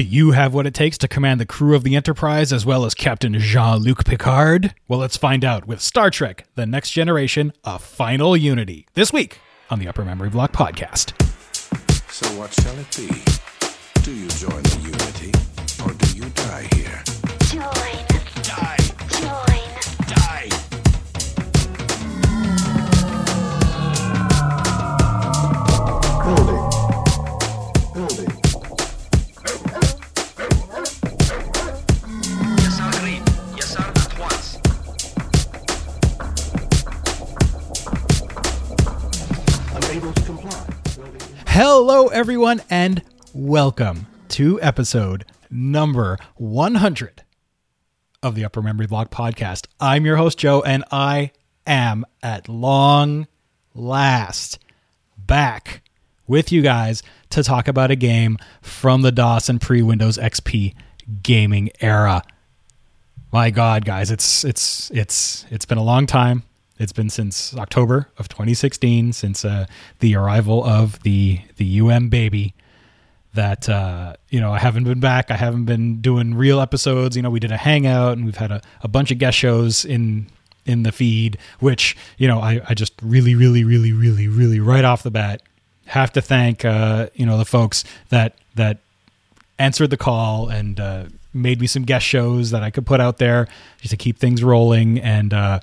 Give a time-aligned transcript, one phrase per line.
[0.00, 2.86] Do you have what it takes to command the crew of the Enterprise as well
[2.86, 4.74] as Captain Jean Luc Picard?
[4.88, 9.40] Well, let's find out with Star Trek The Next Generation A Final Unity this week
[9.68, 11.12] on the Upper Memory Block podcast.
[12.10, 13.08] So, what shall it be?
[14.00, 15.32] Do you join the Unity
[15.84, 17.02] or do you die here?
[17.50, 18.09] Join.
[41.52, 43.02] Hello, everyone, and
[43.34, 47.24] welcome to episode number 100
[48.22, 49.66] of the Upper Memory Block podcast.
[49.80, 51.32] I'm your host, Joe, and I
[51.66, 53.26] am at long
[53.74, 54.60] last
[55.18, 55.82] back
[56.28, 60.76] with you guys to talk about a game from the DOS and pre Windows XP
[61.20, 62.22] gaming era.
[63.32, 66.44] My God, guys, it's it's it's it's been a long time.
[66.80, 69.66] It's been since October of 2016, since uh,
[69.98, 72.54] the arrival of the the UM baby.
[73.34, 75.30] That uh, you know, I haven't been back.
[75.30, 77.16] I haven't been doing real episodes.
[77.16, 79.84] You know, we did a hangout, and we've had a, a bunch of guest shows
[79.84, 80.26] in
[80.64, 81.36] in the feed.
[81.58, 85.42] Which you know, I, I just really, really, really, really, really, right off the bat,
[85.84, 88.78] have to thank uh, you know the folks that that
[89.58, 93.18] answered the call and uh, made me some guest shows that I could put out
[93.18, 93.48] there
[93.80, 94.98] just to keep things rolling.
[94.98, 95.60] And uh,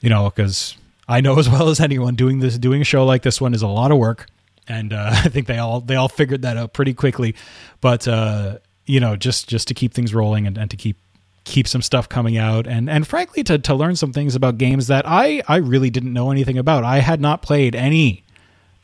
[0.00, 0.76] you know, because
[1.08, 3.62] I know as well as anyone, doing this, doing a show like this one is
[3.62, 4.26] a lot of work,
[4.68, 7.34] and uh, I think they all they all figured that out pretty quickly.
[7.80, 10.96] But uh, you know, just just to keep things rolling and, and to keep
[11.44, 14.88] keep some stuff coming out and and frankly to to learn some things about games
[14.88, 16.84] that I I really didn't know anything about.
[16.84, 18.24] I had not played any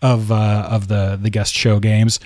[0.03, 2.20] of uh, of the the guest show games.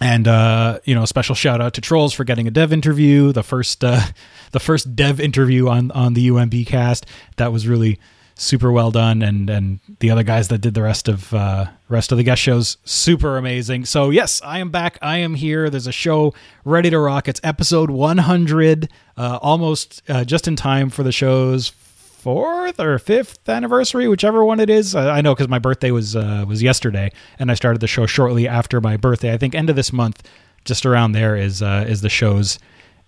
[0.00, 3.42] And uh, you know, special shout out to Trolls for getting a dev interview, the
[3.42, 4.00] first uh,
[4.52, 7.06] the first dev interview on on the UMB cast.
[7.36, 7.98] That was really
[8.36, 12.12] super well done, and and the other guys that did the rest of uh, rest
[12.12, 13.84] of the guest shows, super amazing.
[13.84, 14.98] So yes, I am back.
[15.02, 15.68] I am here.
[15.68, 16.32] There's a show
[16.64, 17.28] ready to rock.
[17.28, 21.72] It's episode 100, uh, almost uh, just in time for the show's
[22.18, 24.94] fourth or fifth anniversary, whichever one it is.
[24.94, 28.48] I, know because my birthday was uh, was yesterday, and I started the show shortly
[28.48, 29.32] after my birthday.
[29.32, 30.28] I think end of this month,
[30.64, 32.58] just around there is uh, is the show's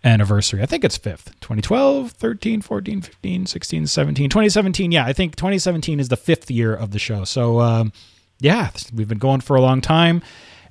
[0.04, 0.62] anniversary.
[0.62, 1.38] I think it's fifth.
[1.40, 4.92] 2012, 13, 14, 15, 16, 17, 2017.
[4.92, 7.24] Yeah, I think 2017 is the fifth year of the show.
[7.24, 7.92] So um,
[8.38, 10.22] yeah, we've been going for a long time,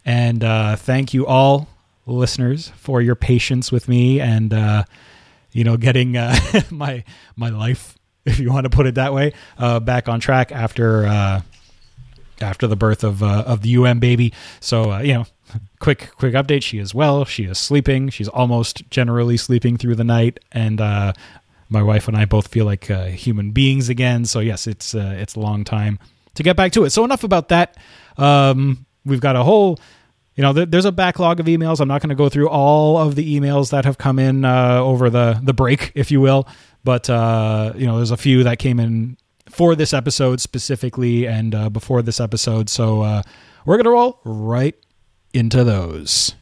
[0.06, 1.68] and uh, thank you all
[2.06, 4.84] listeners for your patience with me and uh,
[5.52, 6.36] you know getting uh,
[6.72, 7.04] my
[7.36, 7.99] my life
[8.30, 11.42] if you want to put it that way, uh, back on track after uh,
[12.42, 14.34] after the birth of uh, of the UM baby.
[14.60, 15.26] So uh, you know,
[15.80, 16.64] quick quick update.
[16.64, 17.26] She is well.
[17.26, 18.10] She is sleeping.
[18.10, 21.14] She's almost generally sleeping through the night, and uh,
[21.70, 24.26] my wife and I both feel like uh, human beings again.
[24.26, 26.00] So yes, it's it's a long time
[26.36, 26.92] to get back to it.
[26.92, 27.78] So enough about that.
[28.18, 29.80] Um, we've got a whole.
[30.36, 31.82] You know, there's a backlog of emails.
[31.82, 34.80] I'm not going to go through all of the emails that have come in uh,
[34.82, 36.48] over the the break, if you will.
[36.84, 39.18] But uh, you know, there's a few that came in
[39.50, 42.70] for this episode specifically and uh, before this episode.
[42.70, 43.22] So uh,
[43.66, 44.76] we're gonna roll right
[45.34, 46.36] into those.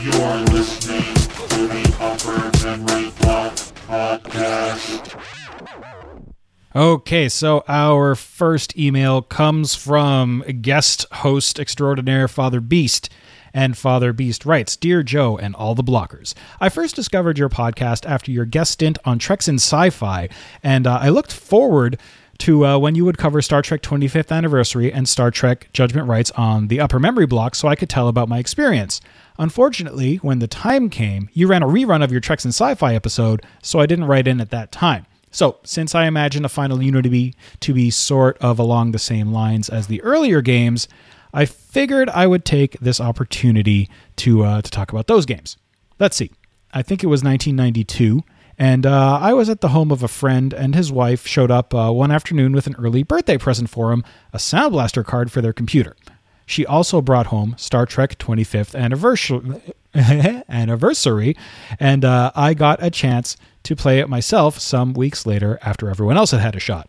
[0.00, 1.14] You're listening
[1.48, 3.54] to the Upper Memory Block
[3.86, 5.18] Podcast.
[6.74, 13.10] Okay, so our first email comes from guest host extraordinaire Father Beast.
[13.54, 18.06] And Father Beast writes Dear Joe and all the blockers, I first discovered your podcast
[18.06, 20.28] after your guest stint on Treks in Sci Fi,
[20.62, 21.98] and uh, I looked forward
[22.38, 26.30] to uh, when you would cover Star Trek 25th Anniversary and Star Trek Judgment Rites
[26.32, 29.00] on the upper memory block so I could tell about my experience.
[29.38, 32.94] Unfortunately, when the time came, you ran a rerun of your Treks in Sci Fi
[32.94, 35.06] episode, so I didn't write in at that time.
[35.30, 39.70] So, since I imagine the final be, to be sort of along the same lines
[39.70, 40.88] as the earlier games,
[41.32, 45.56] I figured I would take this opportunity to uh, to talk about those games.
[45.98, 46.30] Let's see.
[46.72, 48.22] I think it was 1992,
[48.58, 51.74] and uh, I was at the home of a friend, and his wife showed up
[51.74, 54.02] uh, one afternoon with an early birthday present for him,
[54.32, 55.96] a Sound Blaster card for their computer.
[56.46, 59.62] She also brought home Star Trek 25th anniversary,
[59.94, 61.36] anniversary
[61.78, 66.16] and uh, I got a chance to play it myself some weeks later after everyone
[66.16, 66.88] else had had a shot.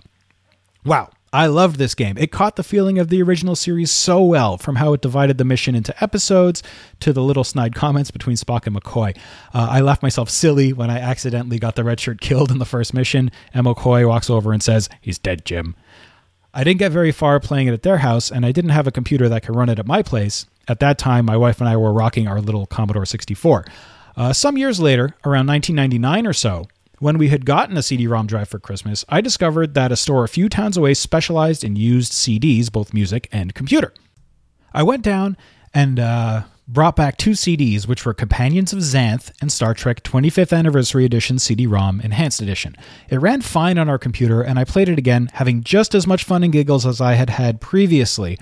[0.85, 2.15] Wow, I loved this game.
[2.19, 5.43] It caught the feeling of the original series so well, from how it divided the
[5.43, 6.61] mission into episodes
[6.99, 9.17] to the little snide comments between Spock and McCoy.
[9.51, 12.65] Uh, I laughed myself silly when I accidentally got the red shirt killed in the
[12.65, 15.75] first mission, and McCoy walks over and says, He's dead, Jim.
[16.53, 18.91] I didn't get very far playing it at their house, and I didn't have a
[18.91, 20.45] computer that could run it at my place.
[20.67, 23.65] At that time, my wife and I were rocking our little Commodore 64.
[24.15, 26.67] Uh, some years later, around 1999 or so,
[26.99, 30.23] when we had gotten a CD ROM drive for Christmas, I discovered that a store
[30.23, 33.93] a few towns away specialized in used CDs, both music and computer.
[34.73, 35.37] I went down
[35.73, 40.57] and uh, brought back two CDs, which were Companions of Xanth and Star Trek 25th
[40.57, 42.75] Anniversary Edition CD ROM Enhanced Edition.
[43.09, 46.23] It ran fine on our computer, and I played it again, having just as much
[46.23, 48.37] fun and giggles as I had had previously.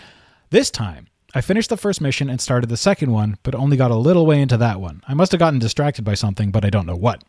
[0.50, 3.92] This time, I finished the first mission and started the second one, but only got
[3.92, 5.02] a little way into that one.
[5.08, 7.24] I must have gotten distracted by something, but I don't know what.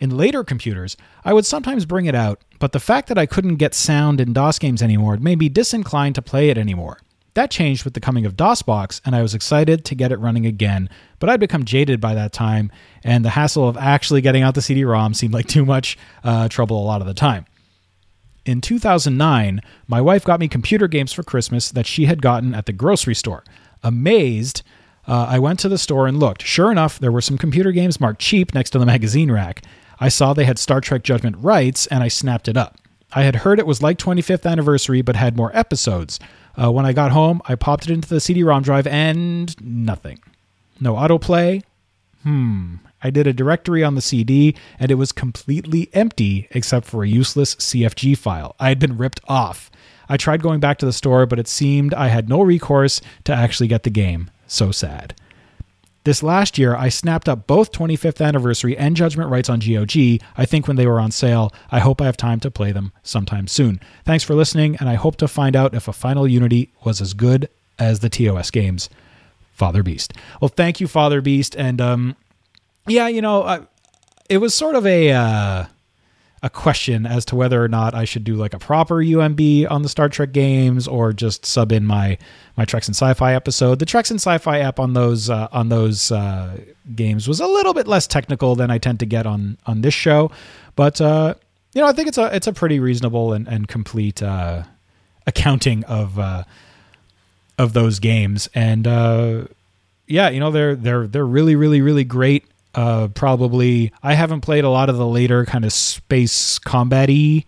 [0.00, 3.56] In later computers, I would sometimes bring it out, but the fact that I couldn't
[3.56, 6.98] get sound in DOS games anymore made me disinclined to play it anymore.
[7.34, 10.46] That changed with the coming of DOSBox, and I was excited to get it running
[10.46, 10.88] again,
[11.18, 12.72] but I'd become jaded by that time,
[13.04, 16.48] and the hassle of actually getting out the CD ROM seemed like too much uh,
[16.48, 17.44] trouble a lot of the time.
[18.46, 22.64] In 2009, my wife got me computer games for Christmas that she had gotten at
[22.64, 23.44] the grocery store.
[23.82, 24.62] Amazed,
[25.06, 26.42] uh, I went to the store and looked.
[26.42, 29.62] Sure enough, there were some computer games marked cheap next to the magazine rack.
[30.00, 32.76] I saw they had Star Trek Judgment Rites, and I snapped it up.
[33.12, 36.18] I had heard it was like 25th anniversary, but had more episodes.
[36.60, 40.20] Uh, when I got home, I popped it into the CD-ROM drive, and nothing.
[40.80, 41.62] No autoplay.
[42.22, 42.76] Hmm.
[43.02, 47.08] I did a directory on the CD, and it was completely empty except for a
[47.08, 48.54] useless CFG file.
[48.58, 49.70] I had been ripped off.
[50.08, 53.32] I tried going back to the store, but it seemed I had no recourse to
[53.32, 54.30] actually get the game.
[54.46, 55.14] So sad.
[56.04, 60.46] This last year, I snapped up both 25th anniversary and Judgment Rites on GOG, I
[60.46, 61.52] think when they were on sale.
[61.70, 63.80] I hope I have time to play them sometime soon.
[64.06, 67.12] Thanks for listening, and I hope to find out if a Final Unity was as
[67.12, 68.88] good as the TOS games.
[69.52, 70.14] Father Beast.
[70.40, 71.54] Well, thank you, Father Beast.
[71.54, 72.16] And um,
[72.86, 73.60] yeah, you know, I,
[74.30, 75.12] it was sort of a.
[75.12, 75.64] Uh,
[76.42, 79.82] a question as to whether or not I should do like a proper UMB on
[79.82, 82.16] the Star Trek games or just sub in my
[82.56, 83.78] my Treks and Sci-Fi episode.
[83.78, 86.58] The Treks and Sci-Fi app on those uh, on those uh,
[86.94, 89.94] games was a little bit less technical than I tend to get on on this
[89.94, 90.30] show,
[90.76, 91.34] but uh,
[91.74, 94.62] you know I think it's a it's a pretty reasonable and, and complete uh,
[95.26, 96.44] accounting of uh,
[97.58, 98.48] of those games.
[98.54, 99.44] And uh,
[100.06, 104.64] yeah you know they're they're they're really really really great uh, probably I haven't played
[104.64, 107.44] a lot of the later kind of space combat-y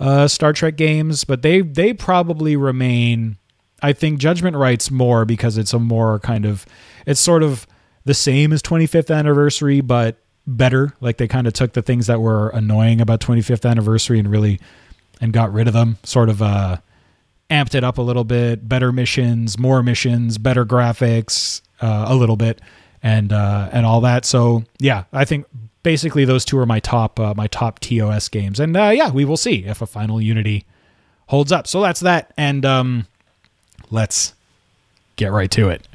[0.00, 3.36] uh, Star Trek games, but they they probably remain.
[3.82, 6.66] I think Judgment Rites more because it's a more kind of
[7.06, 7.66] it's sort of
[8.04, 10.94] the same as 25th anniversary, but better.
[11.00, 14.60] Like they kind of took the things that were annoying about 25th anniversary and really
[15.20, 15.98] and got rid of them.
[16.04, 16.78] Sort of uh,
[17.50, 18.68] amped it up a little bit.
[18.68, 22.60] Better missions, more missions, better graphics, uh, a little bit
[23.02, 24.24] and uh, and all that.
[24.24, 25.46] So yeah, I think
[25.82, 29.24] basically those two are my top uh, my top TOS games, and uh, yeah, we
[29.24, 30.64] will see if a Final Unity
[31.28, 31.66] holds up.
[31.66, 33.06] So that's that, and um,
[33.90, 34.34] let's
[35.16, 35.86] get right to it.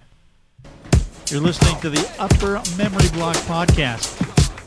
[1.29, 4.19] You're listening to the Upper Memory Block Podcast.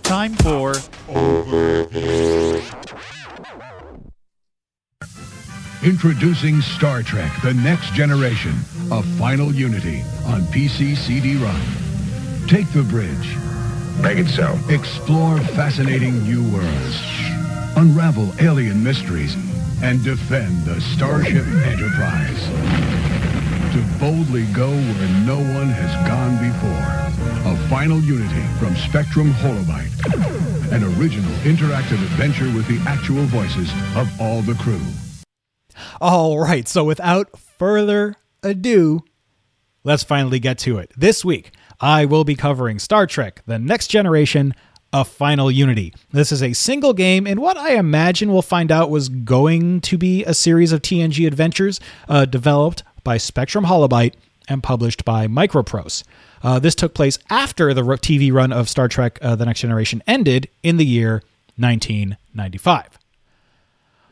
[0.03, 0.75] Time for
[1.09, 1.87] over
[5.85, 8.55] Introducing Star Trek The Next Generation,
[8.91, 11.61] a final unity on PC CD-ROM.
[12.49, 13.37] Take the bridge.
[14.01, 14.57] Make it so.
[14.69, 17.03] Explore fascinating new worlds.
[17.75, 19.35] Unravel alien mysteries
[19.83, 22.45] and defend the Starship Enterprise.
[23.73, 27.53] To boldly go where no one has gone before.
[27.53, 30.71] A final unity from Spectrum Holobyte.
[30.71, 34.81] An original interactive adventure with the actual voices of all the crew.
[36.01, 39.03] All right, so without further ado,
[39.83, 40.93] let's finally get to it.
[40.97, 44.55] This week, I will be covering Star Trek The Next Generation,
[44.93, 45.93] A Final Unity.
[46.11, 49.99] This is a single game in what I imagine we'll find out was going to
[49.99, 54.15] be a series of TNG adventures uh, developed by Spectrum Holobyte
[54.49, 56.03] and published by Microprose.
[56.43, 60.03] Uh, this took place after the TV run of Star Trek uh, The Next Generation
[60.07, 61.23] ended in the year
[61.57, 62.99] 1995.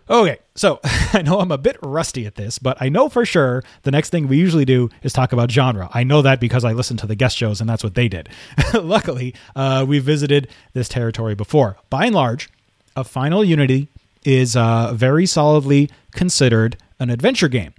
[0.08, 3.62] Okay, so I know I'm a bit rusty at this, but I know for sure
[3.82, 5.88] the next thing we usually do is talk about genre.
[5.92, 8.28] I know that because I listened to the guest shows and that's what they did.
[8.74, 11.78] Luckily, uh, we visited this territory before.
[11.88, 12.50] By and large,
[12.96, 13.88] a Final Unity
[14.24, 17.74] is uh, very solidly considered an adventure game.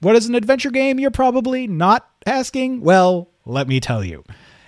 [0.00, 0.98] What is an adventure game?
[0.98, 2.80] You're probably not asking.
[2.80, 4.24] Well, let me tell you.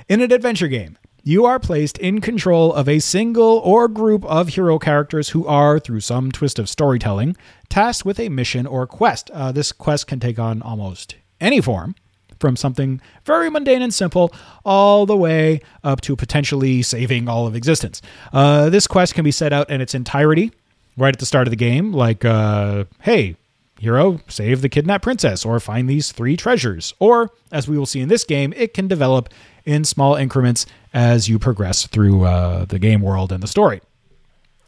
[0.09, 4.49] In an adventure game, you are placed in control of a single or group of
[4.49, 7.35] hero characters who are, through some twist of storytelling,
[7.71, 9.31] tasked with a mission or quest.
[9.31, 11.95] Uh, this quest can take on almost any form,
[12.39, 14.33] from something very mundane and simple
[14.67, 18.03] all the way up to potentially saving all of existence.
[18.33, 20.53] Uh, this quest can be set out in its entirety
[20.99, 23.37] right at the start of the game, like, uh, hey,
[23.79, 26.95] hero save the kidnapped princess or find these three treasures.
[26.99, 29.31] Or, as we will see in this game, it can develop
[29.65, 33.81] in small increments as you progress through uh, the game world and the story.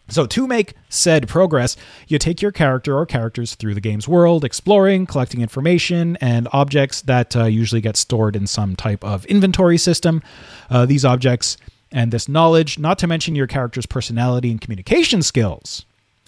[0.08, 1.76] So, to make said progress,
[2.06, 7.02] you take your character or characters through the game's world, exploring, collecting information and objects
[7.02, 10.22] that uh, usually get stored in some type of inventory system.
[10.70, 11.56] Uh, these objects
[11.90, 15.85] and this knowledge, not to mention your character's personality and communication skills,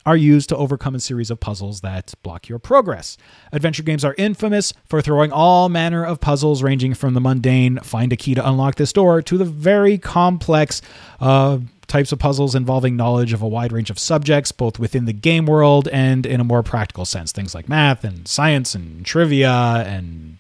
[0.08, 3.18] are used to overcome a series of puzzles that block your progress.
[3.52, 8.10] Adventure games are infamous for throwing all manner of puzzles, ranging from the mundane find
[8.10, 10.80] a key to unlock this door to the very complex
[11.20, 15.12] uh, types of puzzles involving knowledge of a wide range of subjects, both within the
[15.12, 17.30] game world and in a more practical sense.
[17.30, 20.38] Things like math and science and trivia and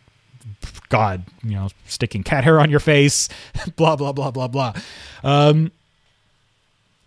[0.88, 3.28] God, you know, sticking cat hair on your face,
[3.76, 4.72] blah blah blah blah blah.
[5.22, 5.72] Um,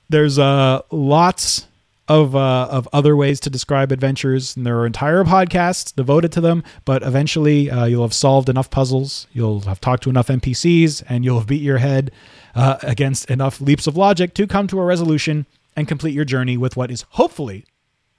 [0.09, 1.65] there's uh, lots
[2.11, 6.41] of uh, of other ways to describe adventures, and there are entire podcasts devoted to
[6.41, 6.61] them.
[6.83, 11.23] But eventually, uh, you'll have solved enough puzzles, you'll have talked to enough NPCs, and
[11.23, 12.11] you'll have beat your head
[12.53, 15.45] uh, against enough leaps of logic to come to a resolution
[15.77, 17.63] and complete your journey with what is hopefully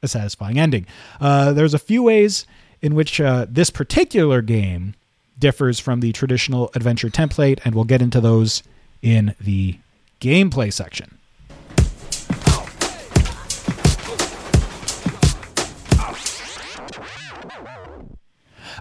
[0.02, 0.87] a satisfying ending.
[1.20, 2.46] Uh, there's a few ways
[2.80, 4.94] in which uh, this particular game
[5.38, 8.62] differs from the traditional adventure template, and we'll get into those
[9.02, 9.78] in the
[10.18, 11.18] gameplay section.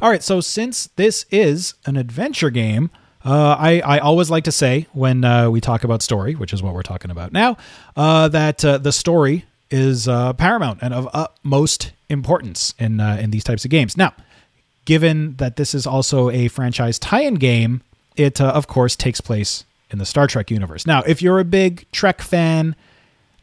[0.01, 2.89] All right, so since this is an adventure game,
[3.23, 6.63] uh, I, I always like to say when uh, we talk about story, which is
[6.63, 7.57] what we're talking about now,
[7.95, 13.29] uh, that uh, the story is uh, paramount and of utmost importance in uh, in
[13.29, 13.95] these types of games.
[13.95, 14.13] Now,
[14.85, 17.83] given that this is also a franchise tie-in game,
[18.15, 20.87] it of course takes place in the Star Trek universe.
[20.87, 22.75] Now, if you're a big Trek fan,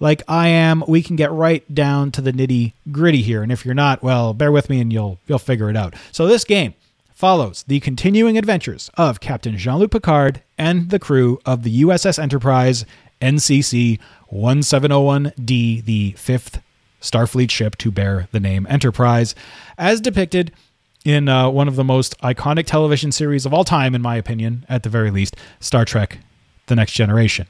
[0.00, 3.42] like I am, we can get right down to the nitty gritty here.
[3.42, 5.94] And if you're not, well, bear with me and you'll you'll figure it out.
[6.12, 6.74] So this game
[7.12, 12.84] follows the continuing adventures of Captain Jean-Luc Picard and the crew of the USS Enterprise
[13.20, 13.98] NCC
[14.32, 16.60] 1701D, the fifth
[17.00, 19.34] Starfleet ship to bear the name Enterprise,
[19.76, 20.52] as depicted
[21.04, 24.66] in uh, one of the most iconic television series of all time, in my opinion,
[24.68, 26.18] at the very least, Star Trek:
[26.66, 27.46] The Next Generation.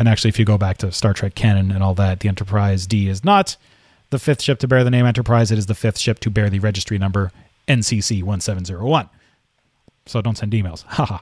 [0.00, 2.86] And actually, if you go back to Star Trek canon and all that, the Enterprise
[2.86, 3.58] D is not
[4.08, 5.50] the fifth ship to bear the name Enterprise.
[5.50, 7.32] It is the fifth ship to bear the registry number
[7.68, 9.10] NCC 1701.
[10.06, 10.84] So don't send emails.
[10.88, 11.18] Haha.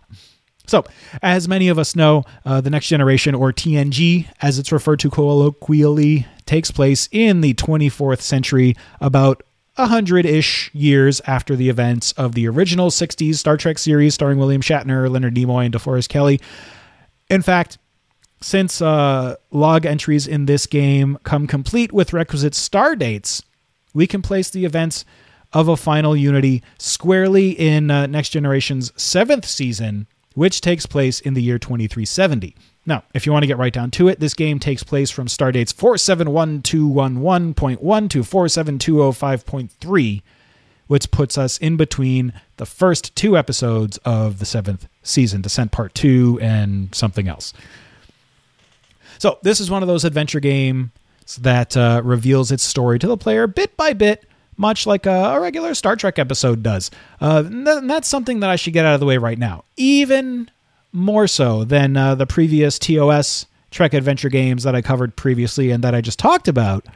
[0.69, 0.85] So,
[1.23, 5.11] as many of us know, uh, the next generation, or TNG, as it's referred to
[5.11, 9.43] colloquially, takes place in the 24th century, about
[9.77, 14.39] a hundred ish years after the events of the original 60s Star Trek series starring
[14.39, 16.41] William Shatner, Leonard Nimoy, and DeForest Kelley.
[17.29, 17.79] In fact,
[18.41, 23.43] since uh, log entries in this game come complete with requisite star dates,
[23.95, 25.05] we can place the events
[25.53, 31.35] of a final Unity squarely in uh, Next Generation's seventh season, which takes place in
[31.35, 32.57] the year 2370.
[32.87, 35.29] Now, if you want to get right down to it, this game takes place from
[35.29, 40.23] star dates 471211.1 to 472053,
[40.87, 45.95] which puts us in between the first two episodes of the seventh season, Descent Part
[45.95, 47.53] 2 and something else.
[49.19, 50.91] So this is one of those adventure games
[51.41, 54.25] that uh, reveals its story to the player bit by bit,
[54.57, 56.91] much like a, regular Star Trek episode does.
[57.21, 59.65] Uh, and that's something that I should get out of the way right now.
[59.77, 60.51] Even
[60.93, 65.85] more so than uh, the previous TOS Trek adventure games that I covered previously and
[65.85, 66.87] that I just talked about,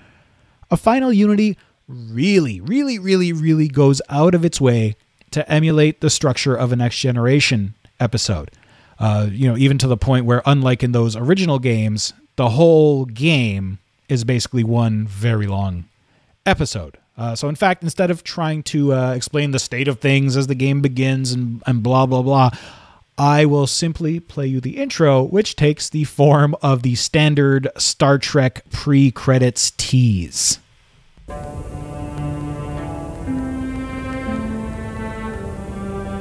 [0.71, 4.97] a Final Unity really, really, really, really goes out of its way
[5.33, 8.51] to emulate the structure of a next generation episode.
[9.03, 13.05] Uh, you know, even to the point where, unlike in those original games, the whole
[13.05, 13.79] game
[14.09, 15.85] is basically one very long
[16.47, 16.97] episode.
[17.19, 20.47] Uh, so, in fact, instead of trying to uh, explain the state of things as
[20.47, 22.51] the game begins and, and blah, blah, blah,
[23.19, 28.19] I will simply play you the intro, which takes the form of the standard Star
[28.19, 30.61] Trek pre credits tease.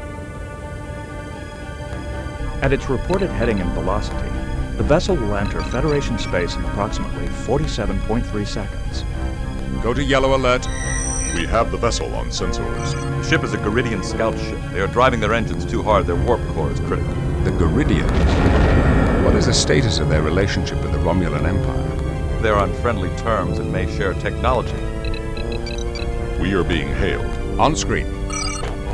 [2.63, 4.29] At its reported heading and velocity,
[4.77, 9.03] the vessel will enter Federation space in approximately 47.3 seconds.
[9.83, 10.69] Go to yellow alert.
[11.39, 12.95] We have the vessel on sensors.
[12.95, 14.59] The ship is a Garidian scout ship.
[14.73, 16.05] They are driving their engines too hard.
[16.05, 17.15] Their warp core is critical.
[17.45, 19.25] The Garidians.
[19.25, 22.41] What is the status of their relationship with the Romulan Empire?
[22.43, 24.75] They are on friendly terms and may share technology.
[26.43, 27.25] We are being hailed.
[27.61, 28.07] On screen.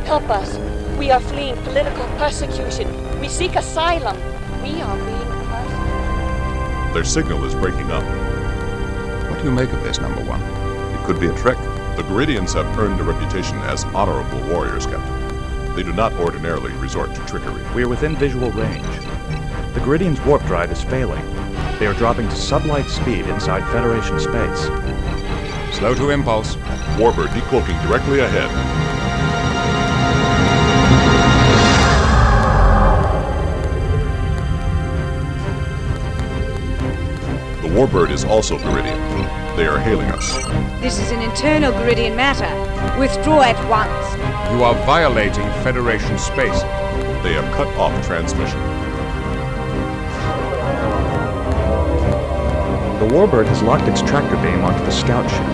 [0.04, 0.58] Help us.
[0.98, 3.20] We are fleeing political persecution.
[3.20, 4.18] We seek asylum.
[4.62, 6.94] We are being persecuted.
[6.94, 8.04] Their signal is breaking up.
[9.30, 10.42] What do you make of this, number one?
[10.42, 11.56] It could be a trick.
[11.96, 15.76] The Garidians have earned a reputation as honorable warriors, Captain.
[15.76, 17.62] They do not ordinarily resort to trickery.
[17.72, 18.84] We are within visual range.
[19.74, 21.24] The Garidian's warp drive is failing.
[21.78, 24.62] They are dropping to sublight speed inside Federation space.
[25.76, 26.56] Slow to impulse.
[26.96, 28.50] Warbird decloaking directly ahead.
[37.62, 39.03] The Warbird is also Garidian.
[39.56, 40.32] They are hailing us.
[40.80, 42.50] This is an internal Garidian matter.
[42.98, 44.52] Withdraw at once.
[44.52, 46.62] You are violating Federation space.
[47.22, 48.58] They have cut off transmission.
[52.98, 55.46] The Warbird has locked its tractor beam onto the scout ship.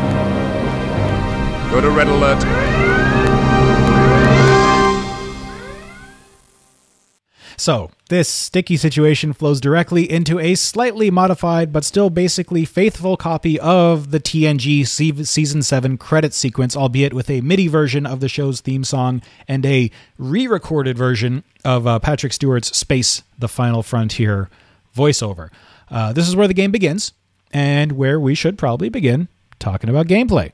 [1.71, 3.10] Go to red alert.
[7.61, 13.61] So, this sticky situation flows directly into a slightly modified but still basically faithful copy
[13.61, 18.31] of the TNG se- Season 7 credit sequence, albeit with a MIDI version of the
[18.31, 23.83] show's theme song and a re recorded version of uh, Patrick Stewart's Space The Final
[23.83, 24.49] Frontier
[24.97, 25.51] voiceover.
[25.91, 27.13] Uh, this is where the game begins,
[27.53, 30.53] and where we should probably begin talking about gameplay.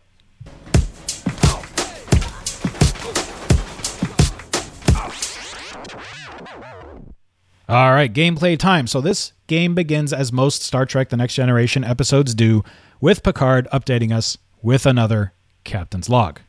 [7.68, 8.86] All right, gameplay time.
[8.86, 12.62] So this game begins as most Star Trek The Next Generation episodes do,
[13.00, 15.32] with Picard updating us with another
[15.64, 16.40] Captain's Log.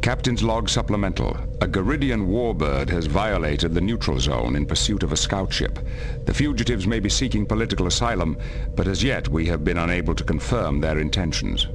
[0.00, 1.36] Captain's Log Supplemental.
[1.60, 5.78] A Garidian warbird has violated the neutral zone in pursuit of a scout ship.
[6.24, 8.38] The fugitives may be seeking political asylum,
[8.76, 11.66] but as yet we have been unable to confirm their intentions.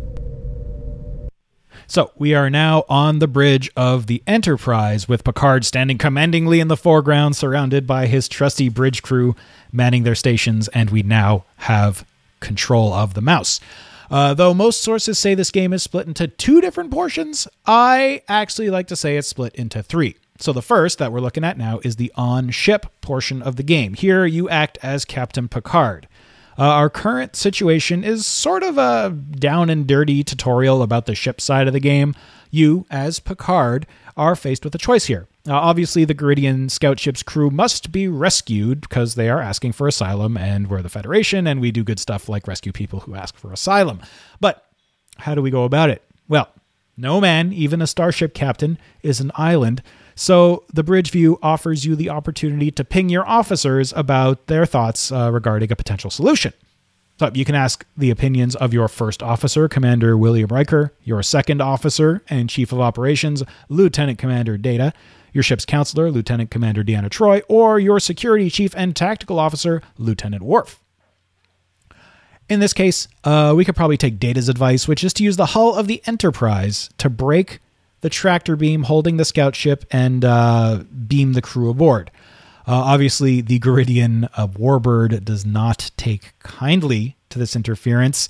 [1.87, 6.67] So we are now on the bridge of the Enterprise with Picard standing commandingly in
[6.67, 9.35] the foreground, surrounded by his trusty bridge crew
[9.71, 12.05] manning their stations, and we now have
[12.39, 13.59] control of the mouse.
[14.09, 18.69] Uh, though most sources say this game is split into two different portions, I actually
[18.69, 20.17] like to say it's split into three.
[20.39, 23.63] So the first that we're looking at now is the on ship portion of the
[23.63, 23.93] game.
[23.93, 26.07] Here you act as Captain Picard.
[26.57, 31.41] Uh, our current situation is sort of a down and dirty tutorial about the ship
[31.41, 32.15] side of the game.
[32.51, 35.27] You, as Picard, are faced with a choice here.
[35.47, 39.87] Uh, obviously, the Garidian scout ship's crew must be rescued because they are asking for
[39.87, 43.35] asylum, and we're the Federation, and we do good stuff like rescue people who ask
[43.35, 43.99] for asylum.
[44.39, 44.65] But
[45.17, 46.01] how do we go about it?
[46.29, 46.49] Well,
[46.95, 49.81] no man, even a starship captain, is an island.
[50.15, 55.11] So the bridge view offers you the opportunity to ping your officers about their thoughts
[55.11, 56.53] uh, regarding a potential solution.
[57.19, 61.61] So you can ask the opinions of your first officer, Commander William Riker, your second
[61.61, 64.93] officer and Chief of Operations, Lieutenant Commander Data,
[65.31, 70.43] your ship's counselor, Lieutenant Commander Deanna Troi, or your security chief and tactical officer, Lieutenant
[70.43, 70.79] Worf.
[72.49, 75.47] In this case, uh, we could probably take Data's advice, which is to use the
[75.47, 77.59] hull of the Enterprise to break
[78.03, 82.11] the tractor beam holding the scout ship and uh, beam the crew aboard.
[82.67, 88.27] Uh, obviously, the Garidian uh, Warbird does not take kindly to this interference,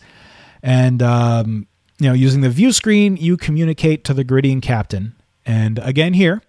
[0.61, 1.67] and um,
[1.99, 5.15] you know, using the view screen, you communicate to the Garidian captain.
[5.43, 6.43] And again, here,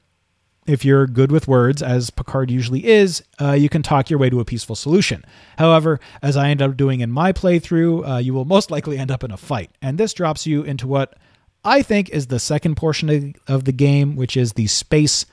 [0.67, 4.29] if you're good with words, as Picard usually is, uh, you can talk your way
[4.29, 5.25] to a peaceful solution.
[5.59, 9.11] However, as I end up doing in my playthrough, uh, you will most likely end
[9.11, 11.17] up in a fight, and this drops you into what
[11.65, 15.25] I think is the second portion of, the game, which is the space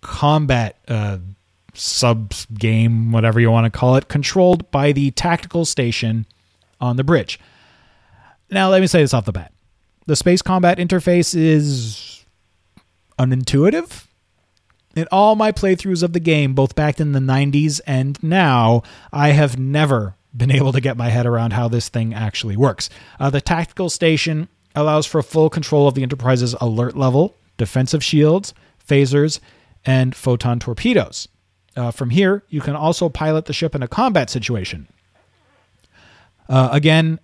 [0.00, 1.18] combat uh,
[1.74, 6.26] sub game, whatever you want to call it, controlled by the tactical station
[6.80, 7.40] on the bridge.
[8.50, 9.52] Now, let me say this off the bat
[10.06, 12.24] the space combat interface is
[13.18, 14.06] unintuitive.
[14.96, 19.28] In all my playthroughs of the game, both back in the 90s and now, I
[19.28, 22.88] have never been able to get my head around how this thing actually works.
[23.20, 24.48] Uh, the tactical station
[24.78, 28.54] allows for full control of the Enterprise's alert level, defensive shields,
[28.86, 29.40] phasers,
[29.84, 31.28] and photon torpedoes.
[31.76, 34.88] Uh, from here, you can also pilot the ship in a combat situation.
[36.48, 37.20] Uh, again,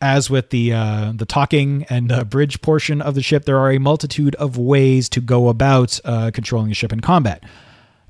[0.00, 3.70] as with the uh, the talking and uh, bridge portion of the ship, there are
[3.70, 7.44] a multitude of ways to go about uh, controlling the ship in combat.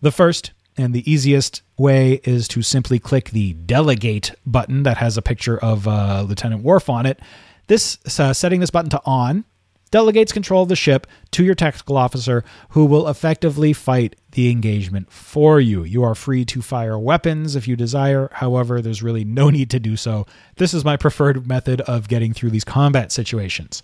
[0.01, 5.19] The first and the easiest way is to simply click the delegate button that has
[5.19, 7.21] a picture of uh, Lieutenant Worf on it.
[7.67, 9.45] This uh, setting this button to on
[9.91, 15.13] delegates control of the ship to your tactical officer who will effectively fight the engagement
[15.13, 15.85] for you.
[15.85, 18.31] You are free to fire weapons if you desire.
[18.33, 20.27] However, there's really no need to do so.
[20.57, 23.83] This is my preferred method of getting through these combat situations.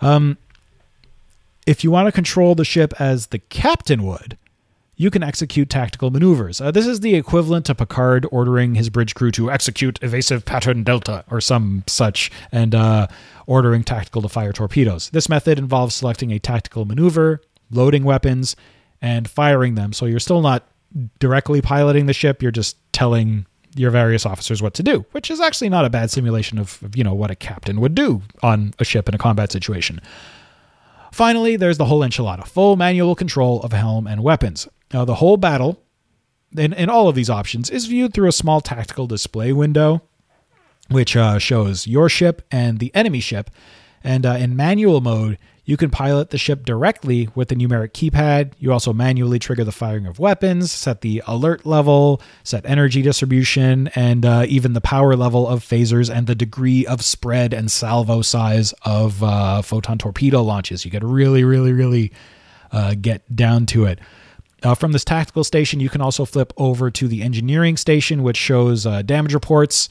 [0.00, 0.38] Um,
[1.66, 4.36] If you want to control the ship as the captain would,
[4.96, 6.60] you can execute tactical maneuvers.
[6.60, 10.84] Uh, this is the equivalent to Picard ordering his bridge crew to execute evasive pattern
[10.84, 13.06] delta or some such, and uh,
[13.46, 15.10] ordering tactical to fire torpedoes.
[15.10, 18.54] This method involves selecting a tactical maneuver, loading weapons,
[19.00, 19.92] and firing them.
[19.92, 20.66] So you're still not
[21.18, 25.40] directly piloting the ship; you're just telling your various officers what to do, which is
[25.40, 28.74] actually not a bad simulation of, of you know what a captain would do on
[28.78, 30.00] a ship in a combat situation.
[31.12, 34.66] Finally, there's the whole enchilada, full manual control of helm and weapons.
[34.94, 35.82] Now, the whole battle,
[36.56, 40.02] in, in all of these options, is viewed through a small tactical display window,
[40.88, 43.50] which uh, shows your ship and the enemy ship.
[44.02, 45.38] And uh, in manual mode,
[45.72, 48.52] you can pilot the ship directly with the numeric keypad.
[48.58, 53.88] You also manually trigger the firing of weapons, set the alert level, set energy distribution,
[53.94, 58.20] and uh, even the power level of phasers and the degree of spread and salvo
[58.20, 60.84] size of uh, photon torpedo launches.
[60.84, 62.12] You get really, really, really
[62.70, 63.98] uh, get down to it.
[64.62, 68.36] Uh, from this tactical station, you can also flip over to the engineering station, which
[68.36, 69.88] shows uh, damage reports.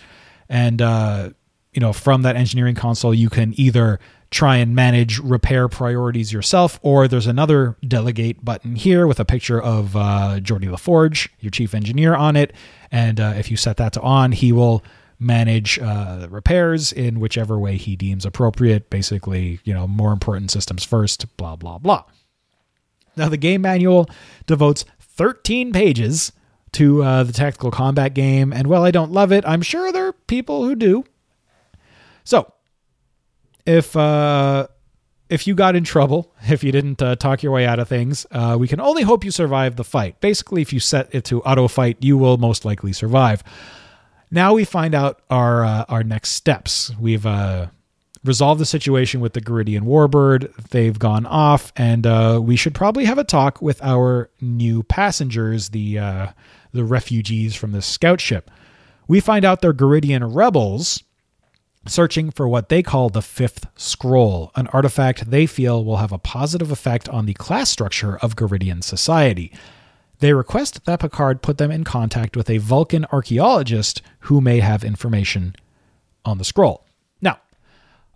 [0.47, 1.31] And, uh,
[1.73, 3.99] you know, from that engineering console, you can either
[4.31, 9.61] try and manage repair priorities yourself, or there's another delegate button here with a picture
[9.61, 12.53] of uh, Geordi LaForge, your chief engineer, on it.
[12.91, 14.83] And uh, if you set that to on, he will
[15.19, 18.89] manage uh, repairs in whichever way he deems appropriate.
[18.89, 22.05] Basically, you know, more important systems first, blah, blah, blah.
[23.17, 24.09] Now, the game manual
[24.47, 26.31] devotes 13 pages
[26.71, 30.07] to uh, the tactical combat game, and while I don't love it, I'm sure there
[30.07, 31.03] are people who do.
[32.23, 32.53] So,
[33.65, 34.67] if uh,
[35.29, 38.25] if you got in trouble, if you didn't uh, talk your way out of things,
[38.31, 40.19] uh, we can only hope you survive the fight.
[40.21, 43.43] Basically, if you set it to auto fight, you will most likely survive.
[44.29, 46.91] Now we find out our uh, our next steps.
[46.99, 47.67] We've uh,
[48.23, 50.69] resolved the situation with the Garidian Warbird.
[50.69, 55.69] They've gone off, and uh, we should probably have a talk with our new passengers,
[55.69, 56.27] the uh,
[56.71, 58.49] the refugees from the scout ship.
[59.07, 61.03] We find out they're Garidian rebels
[61.87, 66.17] searching for what they call the Fifth Scroll, an artifact they feel will have a
[66.17, 69.51] positive effect on the class structure of Garidian society.
[70.19, 74.83] They request that Picard put them in contact with a Vulcan archaeologist who may have
[74.83, 75.55] information
[76.23, 76.85] on the scroll.
[77.21, 77.39] Now,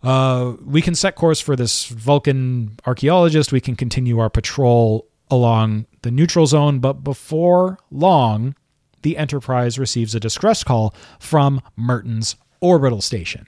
[0.03, 3.51] uh, we can set course for this Vulcan archaeologist.
[3.51, 8.53] We can continue our patrol along the neutral zone, but before long,
[9.01, 13.47] the Enterprise receives a distress call from Mertens orbital station.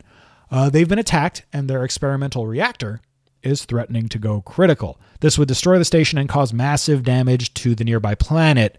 [0.49, 3.01] Uh, they've been attacked, and their experimental reactor
[3.43, 4.99] is threatening to go critical.
[5.19, 8.77] This would destroy the station and cause massive damage to the nearby planet.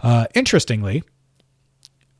[0.00, 1.02] Uh, interestingly,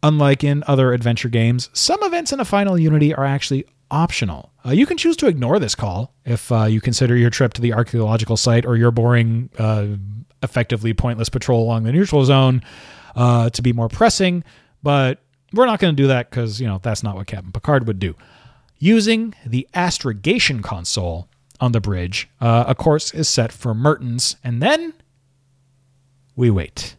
[0.03, 4.53] unlike in other adventure games, some events in a final Unity are actually optional.
[4.65, 7.61] Uh, you can choose to ignore this call if uh, you consider your trip to
[7.61, 9.87] the archaeological site or your boring, uh,
[10.43, 12.63] effectively pointless patrol along the neutral zone
[13.17, 14.45] uh, to be more pressing.
[14.83, 15.21] But
[15.53, 17.99] we're not going to do that because, you know, that's not what Captain Picard would
[17.99, 18.15] do.
[18.79, 21.29] Using the astrogation console
[21.61, 24.95] on the bridge, uh, a course is set for Mertens, and then
[26.37, 26.95] we wait.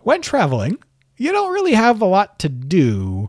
[0.00, 0.78] When traveling,
[1.16, 3.28] you don't really have a lot to do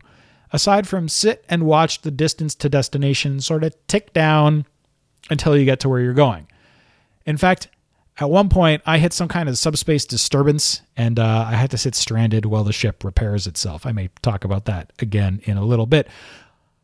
[0.52, 4.64] aside from sit and watch the distance to destination sort of tick down
[5.28, 6.46] until you get to where you're going.
[7.26, 7.68] In fact,
[8.20, 11.78] at one point, I hit some kind of subspace disturbance and uh, I had to
[11.78, 13.86] sit stranded while the ship repairs itself.
[13.86, 16.08] I may talk about that again in a little bit.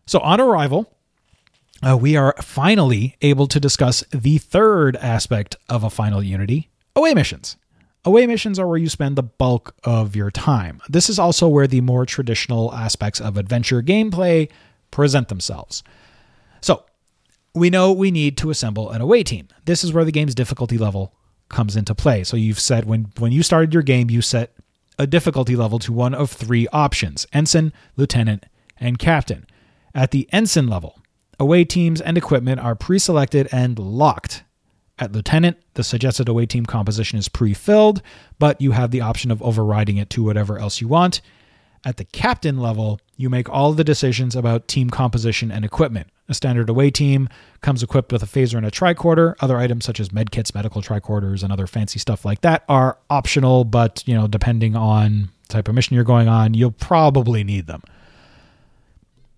[0.07, 0.93] So, on arrival,
[1.83, 7.15] uh, we are finally able to discuss the third aspect of a final Unity away
[7.15, 7.57] missions.
[8.05, 10.81] Away missions are where you spend the bulk of your time.
[10.89, 14.51] This is also where the more traditional aspects of adventure gameplay
[14.91, 15.83] present themselves.
[16.61, 16.85] So,
[17.55, 19.49] we know we need to assemble an away team.
[19.65, 21.15] This is where the game's difficulty level
[21.49, 22.25] comes into play.
[22.25, 24.55] So you've said when when you started your game, you set
[24.99, 28.47] a difficulty level to one of three options: ensign, lieutenant,
[28.79, 29.47] and captain.
[29.95, 30.99] At the ensign level,
[31.39, 34.43] away teams and equipment are pre-selected and locked.
[34.99, 38.03] At lieutenant, the suggested away team composition is pre-filled,
[38.39, 41.21] but you have the option of overriding it to whatever else you want.
[41.85, 46.09] At the captain level, you make all the decisions about team composition and equipment.
[46.29, 47.29] A standard away team
[47.61, 49.35] comes equipped with a phaser and a tricorder.
[49.41, 53.65] Other items such as medkits, medical tricorders, and other fancy stuff like that are optional,
[53.65, 57.83] but you know, depending on type of mission you're going on, you'll probably need them.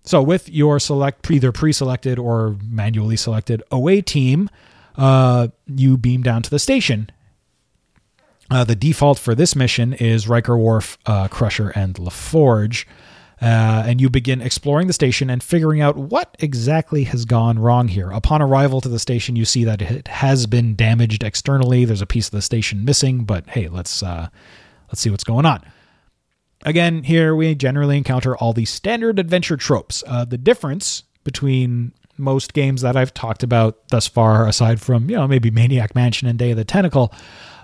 [0.07, 4.49] So with your select either pre-selected or manually selected away team,
[4.95, 7.09] uh, you beam down to the station.
[8.49, 12.85] Uh, the default for this mission is Riker Worf, uh, Crusher, and LaForge.
[13.41, 17.89] Uh, and you begin exploring the station and figuring out what exactly has gone wrong
[17.89, 18.09] here.
[18.09, 21.83] Upon arrival to the station, you see that it has been damaged externally.
[21.83, 24.29] There's a piece of the station missing, but hey, let's uh,
[24.87, 25.63] let's see what's going on.
[26.67, 30.03] Again, here we generally encounter all the standard adventure tropes.
[30.05, 35.15] Uh, the difference between most games that I've talked about thus far, aside from, you
[35.15, 37.13] know, maybe Maniac Mansion and Day of the Tentacle,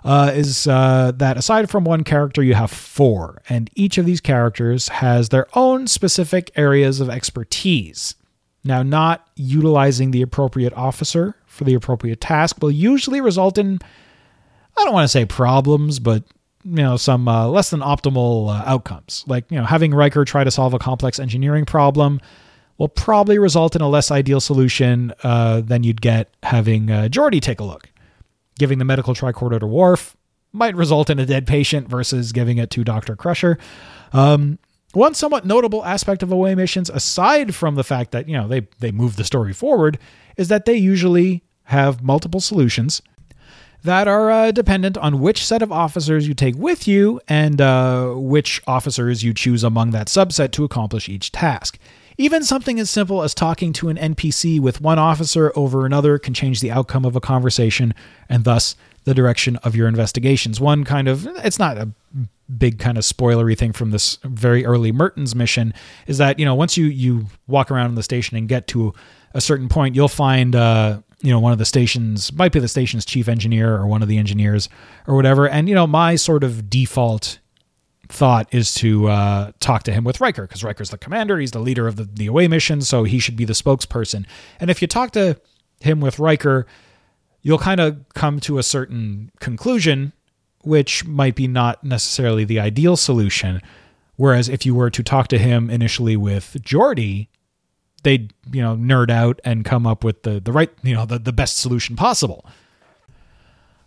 [0.06, 3.42] uh, is uh, that aside from one character, you have four.
[3.50, 8.16] And each of these characters has their own specific areas of expertise.
[8.64, 13.80] Now, not utilizing the appropriate officer for the appropriate task will usually result in,
[14.78, 16.24] I don't want to say problems, but
[16.66, 20.44] you know some uh, less than optimal uh, outcomes like you know having Riker try
[20.44, 22.20] to solve a complex engineering problem
[22.78, 27.42] will probably result in a less ideal solution uh, than you'd get having uh, Geordi
[27.42, 27.90] take a look.
[28.60, 30.16] Giving the medical tricorder to Worf
[30.52, 33.16] might result in a dead patient versus giving it to Dr.
[33.16, 33.58] Crusher.
[34.12, 34.60] Um,
[34.94, 38.68] one somewhat notable aspect of away missions, aside from the fact that, you know, they,
[38.80, 39.98] they move the story forward,
[40.38, 43.02] is that they usually have multiple solutions
[43.84, 48.14] that are uh, dependent on which set of officers you take with you and uh,
[48.16, 51.78] which officers you choose among that subset to accomplish each task.
[52.18, 56.34] Even something as simple as talking to an NPC with one officer over another can
[56.34, 57.94] change the outcome of a conversation
[58.30, 60.62] and thus the direction of your investigations.
[60.62, 61.90] One kind of, it's not a
[62.58, 65.74] big kind of spoilery thing from this very early Mertens mission
[66.08, 68.94] is that, you know, once you, you walk around the station and get to
[69.34, 72.68] a certain point, you'll find, uh, you know, one of the stations might be the
[72.68, 74.68] station's chief engineer or one of the engineers
[75.08, 75.48] or whatever.
[75.48, 77.40] And, you know, my sort of default
[78.10, 81.40] thought is to uh, talk to him with Riker because Riker's the commander.
[81.40, 84.26] He's the leader of the, the away mission, so he should be the spokesperson.
[84.60, 85.40] And if you talk to
[85.80, 86.68] him with Riker,
[87.42, 90.12] you'll kind of come to a certain conclusion,
[90.62, 93.62] which might be not necessarily the ideal solution.
[94.18, 97.30] Whereas if you were to talk to him initially with Geordi,
[98.04, 101.20] they'd you know nerd out and come up with the the right you know the,
[101.20, 102.46] the best solution possible.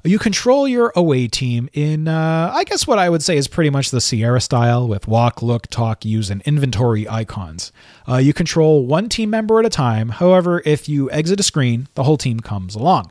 [0.05, 3.71] You control your away team in, uh, I guess, what I would say is pretty
[3.71, 7.73] much the Sierra style with walk, look, talk, use, and inventory icons.
[8.09, 10.11] Uh, you control one team member at a time.
[10.11, 13.11] However, if you exit a screen, the whole team comes along.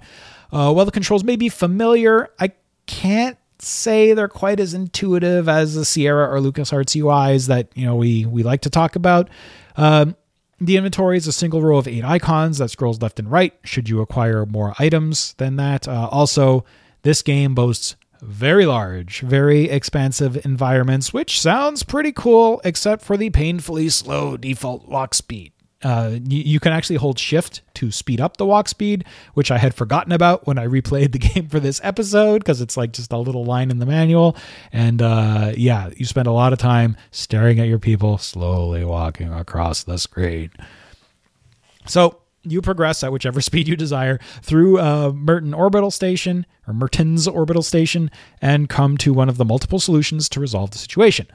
[0.53, 2.53] Uh, while the controls may be familiar, I
[2.85, 7.95] can't say they're quite as intuitive as the Sierra or LucasArts UIs that you know
[7.95, 9.29] we we like to talk about.
[9.75, 10.15] Um,
[10.65, 13.54] the inventory is a single row of eight icons that scrolls left and right.
[13.63, 16.65] Should you acquire more items than that, uh, also
[17.04, 23.30] this game boasts very large, very expansive environments, which sounds pretty cool, except for the
[23.30, 25.51] painfully slow default walk speed.
[25.83, 29.57] Uh, you, you, can actually hold shift to speed up the walk speed, which I
[29.57, 33.11] had forgotten about when I replayed the game for this episode because it's like just
[33.11, 34.35] a little line in the manual.
[34.71, 39.31] And uh, yeah, you spend a lot of time staring at your people slowly walking
[39.31, 40.49] across the screen.
[41.85, 47.27] So you progress at whichever speed you desire through uh, Merton Orbital Station or Mertens
[47.27, 48.09] Orbital Station
[48.41, 51.27] and come to one of the multiple solutions to resolve the situation.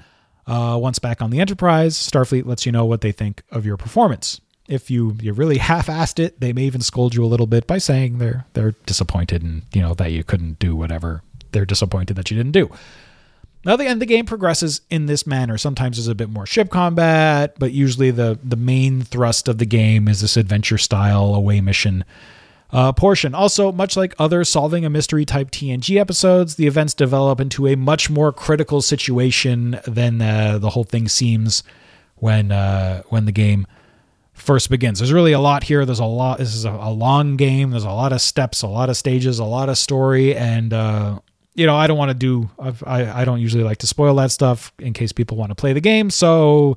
[0.46, 3.76] Uh, once back on the Enterprise, Starfleet lets you know what they think of your
[3.76, 4.40] performance.
[4.68, 7.79] If you you really half-assed it, they may even scold you a little bit by
[7.79, 11.22] saying they're they're disappointed and you know that you couldn't do whatever
[11.53, 12.70] they're disappointed that you didn't do.
[13.64, 15.59] Now the end the game progresses in this manner.
[15.59, 19.66] Sometimes there's a bit more ship combat, but usually the the main thrust of the
[19.66, 22.05] game is this adventure style away mission
[22.72, 23.35] uh, portion.
[23.35, 27.76] Also, much like other solving a mystery type TNG episodes, the events develop into a
[27.76, 31.62] much more critical situation than uh, the whole thing seems
[32.16, 33.66] when uh, when the game
[34.33, 34.98] first begins.
[34.98, 35.85] There's really a lot here.
[35.85, 36.38] There's a lot.
[36.38, 37.70] This is a, a long game.
[37.70, 41.20] There's a lot of steps, a lot of stages, a lot of story, and uh,
[41.54, 42.48] you know, I don't want to do,
[42.87, 45.72] I, I don't usually like to spoil that stuff in case people want to play
[45.72, 46.09] the game.
[46.11, 46.76] So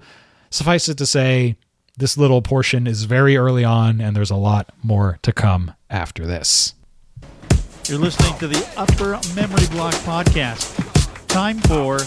[0.49, 1.55] suffice it to say,
[1.97, 6.25] this little portion is very early on, and there's a lot more to come after
[6.25, 6.73] this.
[7.87, 10.79] You're listening to the Upper Memory Block Podcast.
[11.27, 11.99] Time for.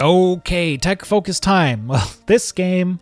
[0.00, 1.88] Okay, tech focus time.
[1.96, 3.00] Well, this game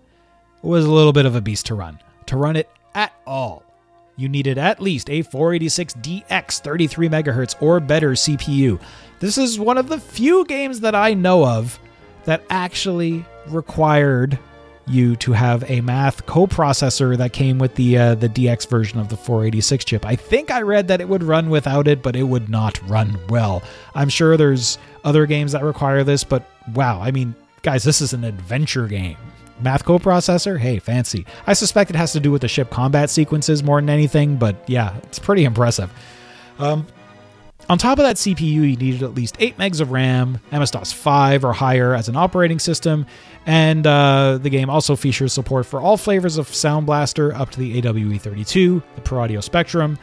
[0.63, 1.99] was a little bit of a beast to run.
[2.27, 3.63] To run it at all,
[4.17, 8.81] you needed at least a 486DX 33 MHz or better CPU.
[9.19, 11.79] This is one of the few games that I know of
[12.25, 14.39] that actually required
[14.87, 19.09] you to have a math coprocessor that came with the uh, the DX version of
[19.09, 20.07] the 486 chip.
[20.07, 23.19] I think I read that it would run without it, but it would not run
[23.29, 23.63] well.
[23.95, 28.12] I'm sure there's other games that require this, but wow, I mean, guys, this is
[28.12, 29.16] an adventure game.
[29.61, 31.27] Math coprocessor, hey, fancy.
[31.46, 34.57] I suspect it has to do with the ship combat sequences more than anything, but
[34.68, 35.90] yeah, it's pretty impressive.
[36.59, 36.87] Um,
[37.68, 40.92] on top of that CPU, you needed at least 8 megs of RAM, MS DOS
[40.92, 43.07] 5 or higher as an operating system,
[43.46, 47.59] and uh, the game also features support for all flavors of Sound Blaster up to
[47.59, 49.98] the AWE32, the Pro Audio Spectrum,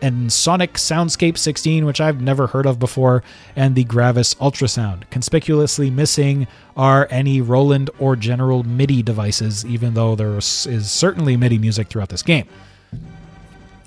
[0.00, 3.22] the Ensoniq Soundscape 16, which I've never heard of before,
[3.56, 5.08] and the Gravis Ultrasound.
[5.10, 11.58] Conspicuously missing are any Roland or General MIDI devices, even though there is certainly MIDI
[11.58, 12.46] music throughout this game.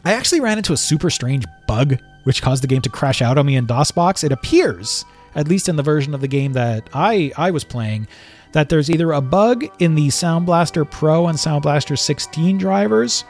[0.06, 3.38] I actually ran into a super strange bug which caused the game to crash out
[3.38, 4.24] on me in DOSBox.
[4.24, 8.08] It appears, at least in the version of the game that I, I was playing,
[8.54, 13.26] that there's either a bug in the Sound Blaster Pro and Sound Blaster 16 drivers,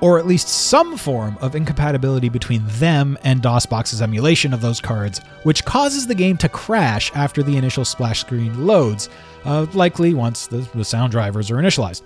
[0.00, 5.20] or at least some form of incompatibility between them and DOSBox's emulation of those cards,
[5.42, 9.08] which causes the game to crash after the initial splash screen loads,
[9.44, 12.02] uh, likely once the, the sound drivers are initialized.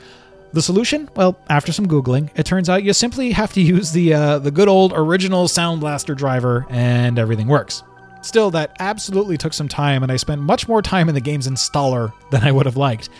[0.52, 1.08] The solution?
[1.14, 4.50] Well, after some googling, it turns out you simply have to use the uh, the
[4.50, 7.84] good old original Sound Blaster driver, and everything works.
[8.22, 11.48] Still, that absolutely took some time, and I spent much more time in the game's
[11.48, 13.10] installer than I would have liked.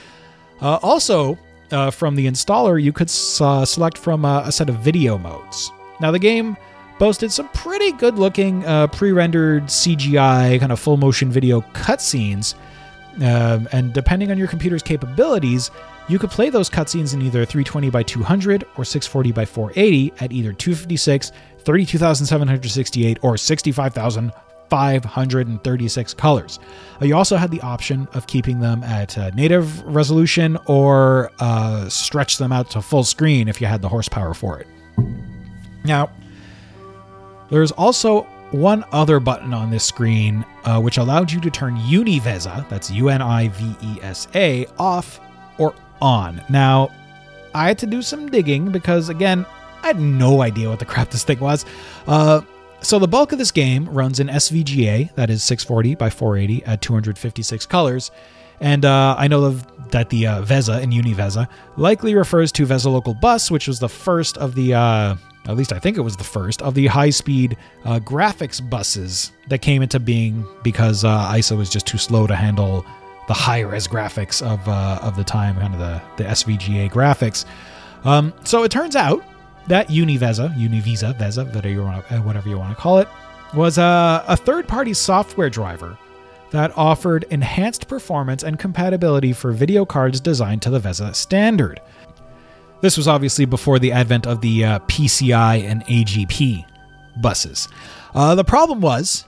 [0.61, 1.39] Uh, also,
[1.73, 5.73] uh, from the installer, you could uh, select from uh, a set of video modes.
[6.01, 6.57] Now, the game
[6.99, 12.55] boasted some pretty good looking uh, pre rendered CGI, kind of full motion video cutscenes.
[13.17, 15.71] Um, and depending on your computer's capabilities,
[16.09, 20.33] you could play those cutscenes in either 320 by 200 or 640 by 480 at
[20.33, 23.37] either 256, 32,768, or
[24.71, 26.61] 65,536 colors.
[27.01, 31.89] Uh, you also had the option of keeping them at uh, native resolution or uh,
[31.89, 34.67] stretch them out to full screen if you had the horsepower for it.
[35.85, 36.11] Now,
[37.51, 42.69] there's also one other button on this screen uh, which allowed you to turn UniVesa,
[42.69, 45.21] that's U N I V E S A, off
[45.59, 46.43] or on.
[46.49, 46.91] Now,
[47.55, 49.45] I had to do some digging because, again,
[49.83, 51.65] I had no idea what the crap this thing was.
[52.07, 52.43] Uh,
[52.83, 56.81] so the bulk of this game runs in SVGA, that is 640 by 480 at
[56.81, 58.11] 256 colors.
[58.61, 59.51] And uh, I know
[59.91, 63.89] that the uh, VESA in UniVesa likely refers to VESA Local Bus, which was the
[63.89, 65.17] first of the, uh,
[65.47, 69.33] at least I think it was the first, of the high speed uh, graphics buses
[69.49, 72.85] that came into being because uh, ISA was just too slow to handle
[73.29, 77.45] the high res graphics of uh, of the time, kind of the the SVGA graphics.
[78.05, 79.23] Um, so it turns out
[79.71, 83.07] that Univesa, Univisa, Vesa, whatever you want want to call it,
[83.55, 85.97] was a, a third party software driver
[86.51, 91.81] that offered enhanced performance and compatibility for video cards designed to the VESA standard.
[92.81, 96.65] This was obviously before the advent of the uh, PCI and AGP
[97.23, 97.69] buses.
[98.13, 99.25] Uh, the problem was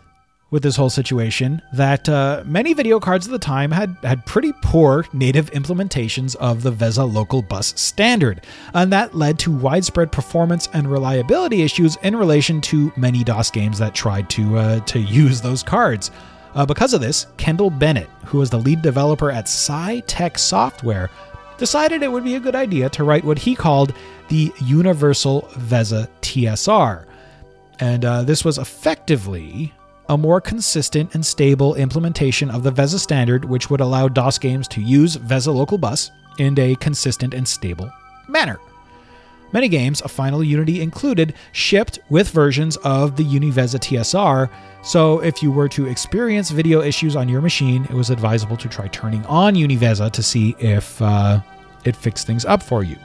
[0.53, 4.53] with this whole situation that uh, many video cards at the time had, had pretty
[4.63, 10.69] poor native implementations of the VESA local bus standard, and that led to widespread performance
[10.75, 15.41] and reliability issues in relation to many DOS games that tried to, uh, to use
[15.41, 16.11] those cards.
[16.55, 21.09] Uh, because of this, Kendall Bennett, who was the lead developer at SciTech Software,
[21.57, 23.95] decided it would be a good idea to write what he called
[24.29, 27.07] the Universal VESA TSR.
[27.81, 29.73] And uh, this was effectively
[30.13, 34.69] a more consistent and stable implementation of the VESA standard, which would allow DOS games
[34.69, 37.91] to use VESA Local Bus in a consistent and stable
[38.29, 38.61] manner.
[39.53, 44.51] Many games, a final Unity included, shipped with versions of the UniVesa TSR,
[44.83, 48.69] so if you were to experience video issues on your machine, it was advisable to
[48.69, 51.41] try turning on UniVesa to see if uh,
[51.85, 52.97] it fixed things up for you.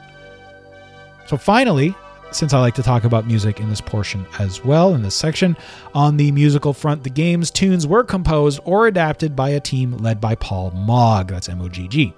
[1.26, 1.94] So finally,
[2.30, 5.56] since I like to talk about music in this portion as well, in this section,
[5.94, 10.20] on the musical front, the game's tunes were composed or adapted by a team led
[10.20, 11.28] by Paul Mogg.
[11.28, 12.14] That's M O G G.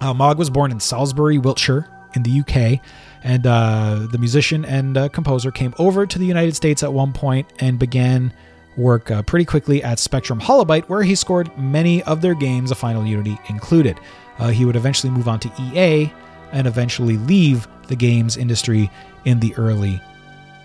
[0.00, 2.80] Uh, Mogg was born in Salisbury, Wiltshire, in the UK,
[3.24, 7.12] and uh, the musician and uh, composer came over to the United States at one
[7.12, 8.32] point and began
[8.76, 12.76] work uh, pretty quickly at Spectrum Holobyte, where he scored many of their games, a
[12.76, 13.98] Final Unity included.
[14.38, 16.12] Uh, he would eventually move on to EA
[16.52, 18.90] and eventually leave the games industry
[19.28, 20.00] in the early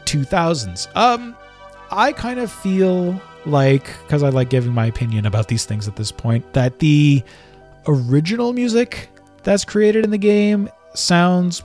[0.06, 0.88] 2000s.
[0.96, 1.36] Um,
[1.92, 5.98] I kind of feel like, because I like giving my opinion about these things at
[5.98, 7.22] this point, that the
[7.88, 9.10] original music
[9.44, 11.62] that's created in the game sounds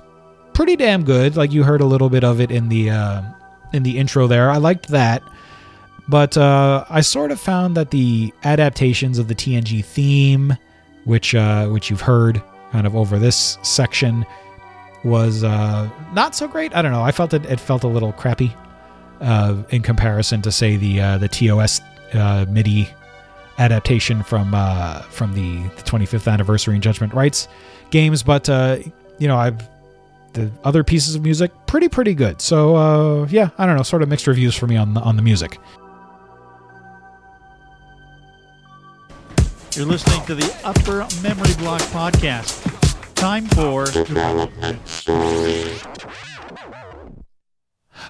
[0.55, 1.37] pretty damn good.
[1.37, 3.23] Like you heard a little bit of it in the uh,
[3.73, 4.51] in the intro there.
[4.51, 5.23] I liked that,
[6.09, 10.57] but uh, I sort of found that the adaptations of the TNG theme,
[11.05, 12.43] which uh, which you've heard
[12.73, 14.27] kind of over this section,
[15.05, 16.75] was uh, not so great.
[16.75, 17.03] I don't know.
[17.03, 17.45] I felt it.
[17.47, 18.55] It felt a little crappy
[19.21, 21.81] uh, in comparison to say the uh, the TOS
[22.15, 22.89] uh, MIDI
[23.59, 27.49] adaptation from uh, from the, the 25th anniversary and Judgment Rites
[27.91, 28.23] games.
[28.23, 28.79] But uh,
[29.19, 29.69] you know, I've
[30.35, 32.41] the other pieces of music pretty pretty good.
[32.41, 35.23] So yeah, I don't know, sort of mixed reviews for me on the, on the
[35.23, 35.59] music.
[39.75, 42.88] You're listening to the Upper Memory Block Podcast.
[43.19, 43.85] Time for.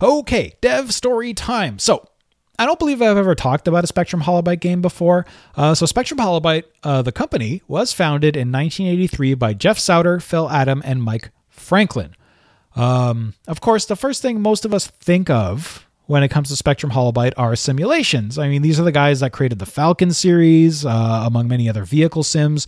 [0.02, 1.78] Okay, dev story time.
[1.78, 2.06] So,
[2.58, 5.24] I don't believe I've ever talked about a Spectrum Holobyte game before.
[5.56, 10.50] Uh, so, Spectrum Holobyte, uh, the company, was founded in 1983 by Jeff Sauter, Phil
[10.50, 12.14] Adam, and Mike Franklin.
[12.76, 16.56] Um, of course, the first thing most of us think of when it comes to
[16.56, 18.38] Spectrum Holobyte are simulations.
[18.38, 21.84] I mean, these are the guys that created the Falcon series, uh, among many other
[21.84, 22.66] vehicle sims.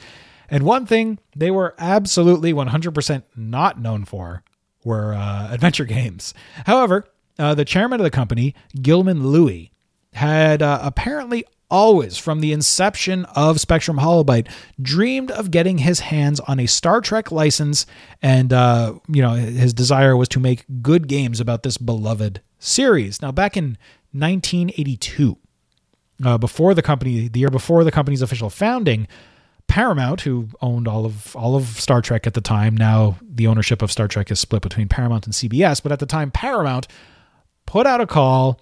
[0.50, 4.42] And one thing they were absolutely 100% not known for
[4.84, 6.34] were uh, adventure games.
[6.66, 7.06] However,
[7.38, 9.72] uh, the chairman of the company, Gilman Louie,
[10.14, 14.48] had uh, apparently always, from the inception of Spectrum Holobyte,
[14.82, 17.86] dreamed of getting his hands on a Star Trek license,
[18.20, 23.22] and uh, you know his desire was to make good games about this beloved series.
[23.22, 23.78] Now, back in
[24.12, 25.36] 1982,
[26.24, 29.06] uh, before the company, the year before the company's official founding,
[29.70, 33.82] Paramount, who owned all of all of Star Trek at the time, now the ownership
[33.82, 36.88] of Star Trek is split between Paramount and CBS, but at the time, Paramount
[37.66, 38.60] put out a call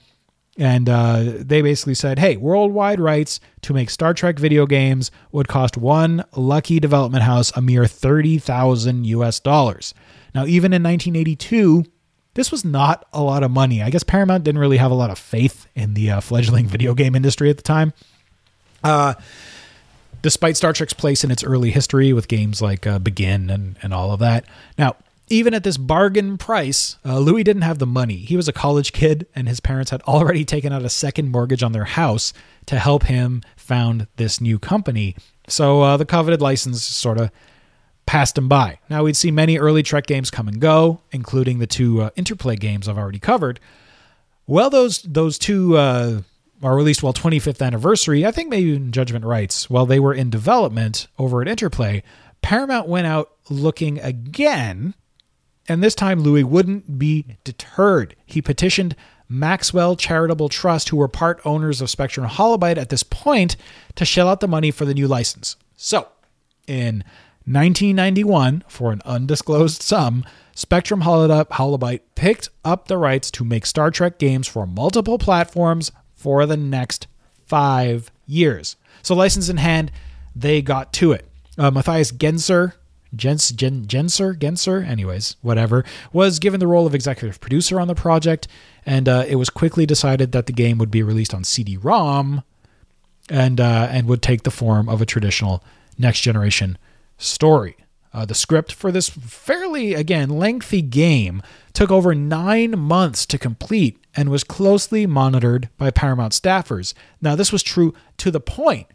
[0.59, 5.49] and uh, they basically said, hey, worldwide rights to make Star Trek video games would
[5.49, 9.95] cost one lucky development house a mere 30,000 US dollars.
[10.35, 11.85] Now, even in 1982,
[12.35, 13.83] this was not a lot of money.
[13.83, 16.93] I guess Paramount didn't really have a lot of faith in the uh, fledgling video
[16.93, 17.95] game industry at the time.
[18.85, 19.15] Uh,
[20.23, 23.95] despite Star Trek's place in its early history with games like uh, Begin and, and
[23.95, 24.45] all of that.
[24.77, 24.97] Now,
[25.31, 28.17] even at this bargain price, uh, Louie didn't have the money.
[28.17, 31.63] He was a college kid, and his parents had already taken out a second mortgage
[31.63, 32.33] on their house
[32.67, 35.17] to help him found this new company.
[35.47, 37.31] So uh, the coveted license sort of
[38.07, 38.79] passed him by.
[38.89, 42.57] Now, we'd see many early Trek games come and go, including the two uh, interplay
[42.57, 43.61] games I've already covered.
[44.47, 45.77] Well, those those two
[46.63, 48.27] are released while 25th anniversary.
[48.27, 52.03] I think maybe in Judgment Rites, while they were in development over at Interplay,
[52.43, 54.95] Paramount went out looking again
[55.69, 58.17] and this time, Louie wouldn't be deterred.
[58.25, 58.97] He petitioned
[59.29, 63.57] Maxwell Charitable Trust, who were part owners of Spectrum Holobyte at this point,
[63.95, 65.57] to shell out the money for the new license.
[65.77, 66.09] So,
[66.67, 67.05] in
[67.45, 74.19] 1991, for an undisclosed sum, Spectrum Holobyte picked up the rights to make Star Trek
[74.19, 77.07] games for multiple platforms for the next
[77.47, 78.77] five years.
[79.03, 79.91] So, license in hand,
[80.37, 81.27] they got to it.
[81.57, 82.75] Uh, Matthias Genser,
[83.15, 88.49] Gen, Genser, Genser, anyways, whatever, was given the role of executive producer on the project,
[88.85, 92.43] and uh, it was quickly decided that the game would be released on CD-ROM,
[93.31, 95.63] and uh, and would take the form of a traditional
[95.97, 96.77] next generation
[97.17, 97.77] story.
[98.13, 101.43] Uh, the script for this fairly, again, lengthy game
[101.73, 106.95] took over nine months to complete and was closely monitored by Paramount staffers.
[107.21, 108.87] Now, this was true to the point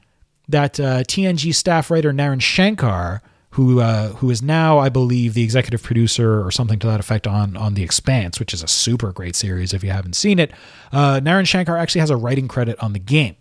[0.47, 3.22] that uh, TNG staff writer Naren Shankar
[3.53, 7.28] who uh, who is now, I believe, the executive producer or something to that effect
[7.28, 10.51] on on The Expanse, which is a super great series if you haven't seen it.
[10.91, 13.36] Uh, Naren Shankar actually has a writing credit on the game.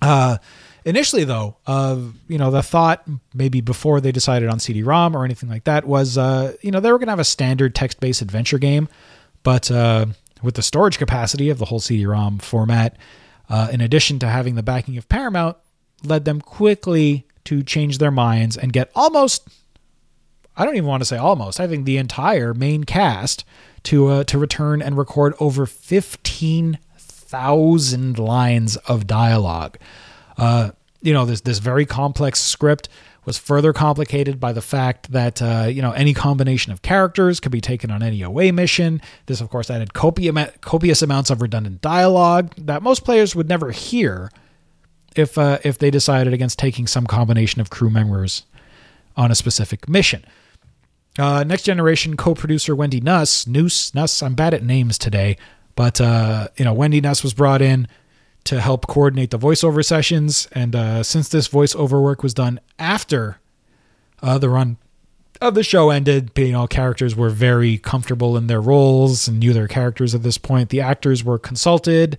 [0.00, 0.38] Uh,
[0.84, 5.48] initially, though, uh, you know, the thought maybe before they decided on CD-ROM or anything
[5.48, 8.58] like that was, uh, you know, they were going to have a standard text-based adventure
[8.58, 8.88] game,
[9.42, 10.06] but uh,
[10.42, 12.96] with the storage capacity of the whole CD-ROM format,
[13.48, 15.56] uh, in addition to having the backing of Paramount,
[16.04, 19.48] led them quickly to change their minds and get almost
[20.56, 21.58] I don't even want to say almost.
[21.58, 23.46] I think the entire main cast
[23.84, 29.78] to uh, to return and record over 15,000 lines of dialogue.
[30.36, 30.70] Uh,
[31.02, 32.88] you know, this this very complex script
[33.24, 37.52] was further complicated by the fact that uh, you know any combination of characters could
[37.52, 39.00] be taken on any away mission.
[39.26, 44.30] This, of course, added copious, amounts of redundant dialogue that most players would never hear
[45.16, 48.44] if uh, if they decided against taking some combination of crew members
[49.16, 50.24] on a specific mission.
[51.18, 54.22] Uh, Next Generation co-producer Wendy Nuss, Noose Nuss.
[54.22, 55.36] I'm bad at names today,
[55.76, 57.86] but uh, you know Wendy Nuss was brought in
[58.44, 63.38] to help coordinate the voiceover sessions, and uh, since this voiceover work was done after
[64.22, 64.76] uh, the run
[65.40, 69.52] of the show ended, you know, characters were very comfortable in their roles and knew
[69.52, 70.68] their characters at this point.
[70.68, 72.18] The actors were consulted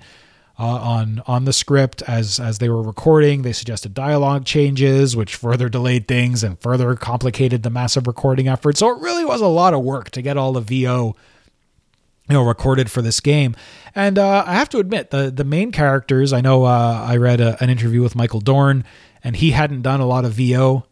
[0.57, 3.41] uh, on on the script as as they were recording.
[3.41, 8.78] They suggested dialogue changes, which further delayed things and further complicated the massive recording effort.
[8.78, 11.15] So it really was a lot of work to get all the VO
[12.32, 13.55] you know recorded for this game.
[13.93, 17.41] And uh, i have to admit the the main characters i know uh, i read
[17.41, 18.86] a, an interview with michael dorn
[19.21, 20.86] and he hadn't done a lot of vo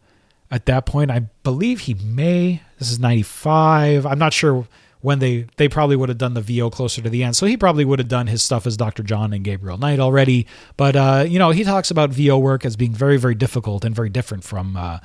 [0.50, 1.10] at that point.
[1.10, 4.66] I believe he may this is 95 i'm not sure
[5.00, 7.36] when they they probably would have done the vo closer to the end.
[7.36, 10.46] So he probably would have done his stuff as dr john and gabriel knight already.
[10.76, 13.96] But uh, you know he talks about vo work as being very very difficult and
[13.96, 14.98] very different from uh,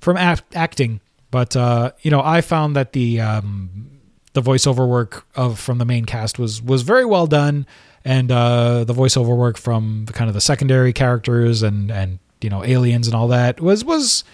[0.00, 1.00] from act- acting.
[1.30, 3.90] But uh, you know i found that the um,
[4.34, 7.66] the voiceover work of from the main cast was was very well done,
[8.04, 12.50] and uh, the voiceover work from the, kind of the secondary characters and and you
[12.50, 14.24] know aliens and all that was was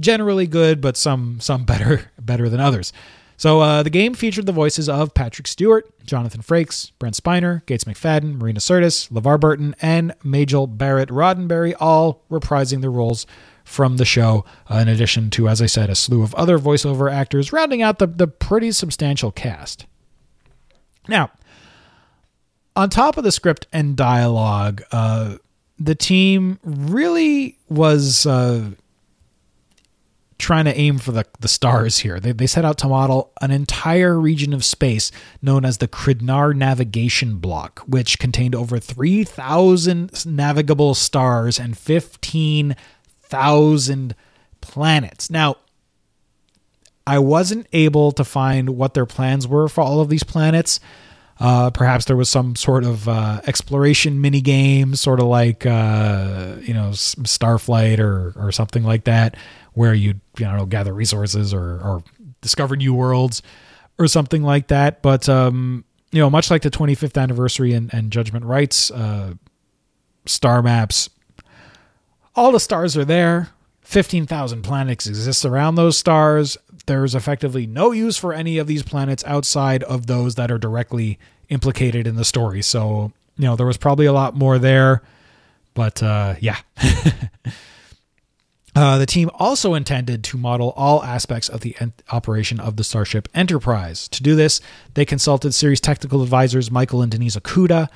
[0.00, 2.92] generally good, but some some better better than others.
[3.36, 7.84] So uh, the game featured the voices of Patrick Stewart, Jonathan Frakes, Brent Spiner, Gates
[7.84, 13.26] McFadden, Marina Sirtis, LeVar Burton, and Majel Barrett Roddenberry, all reprising their roles
[13.64, 17.12] from the show, uh, in addition to, as I said, a slew of other voiceover
[17.12, 19.86] actors, rounding out the, the pretty substantial cast.
[21.08, 21.30] Now,
[22.76, 25.36] on top of the script and dialogue, uh,
[25.78, 28.70] the team really was uh,
[30.38, 32.18] trying to aim for the, the stars here.
[32.18, 36.54] They, they set out to model an entire region of space known as the Kridnar
[36.54, 42.74] Navigation Block, which contained over 3,000 navigable stars and 15
[43.32, 44.14] thousand
[44.60, 45.30] planets.
[45.30, 45.56] Now,
[47.06, 50.78] I wasn't able to find what their plans were for all of these planets.
[51.40, 56.56] Uh, perhaps there was some sort of uh, exploration mini game, sort of like uh,
[56.60, 59.36] you know Starflight or or something like that,
[59.72, 62.04] where you you know gather resources or or
[62.42, 63.42] discover new worlds
[63.98, 65.02] or something like that.
[65.02, 69.34] But um, you know, much like the 25th anniversary and, and Judgment Rites uh,
[70.26, 71.08] star maps,
[72.34, 73.50] all the stars are there.
[73.82, 76.56] 15,000 planets exist around those stars.
[76.86, 81.18] There's effectively no use for any of these planets outside of those that are directly
[81.48, 82.62] implicated in the story.
[82.62, 85.02] So, you know, there was probably a lot more there.
[85.74, 86.58] But uh, yeah.
[88.74, 92.84] uh, the team also intended to model all aspects of the en- operation of the
[92.84, 94.08] Starship Enterprise.
[94.08, 94.60] To do this,
[94.94, 97.88] they consulted series technical advisors Michael and Denise Okuda,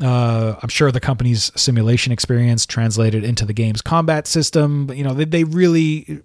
[0.00, 4.86] uh, I'm sure the company's simulation experience translated into the game's combat system.
[4.86, 6.22] But, you know, they, they really,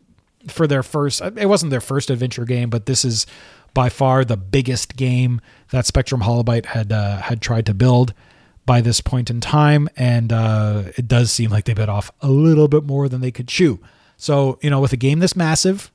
[0.48, 3.26] for their first, it wasn't their first adventure game, but this is
[3.74, 5.42] by far the biggest game
[5.72, 8.14] that Spectrum Holobyte had uh, had tried to build
[8.66, 12.30] by this point in time, and uh, it does seem like they bit off a
[12.30, 13.80] little bit more than they could chew.
[14.18, 15.92] So, you know, with a game this massive,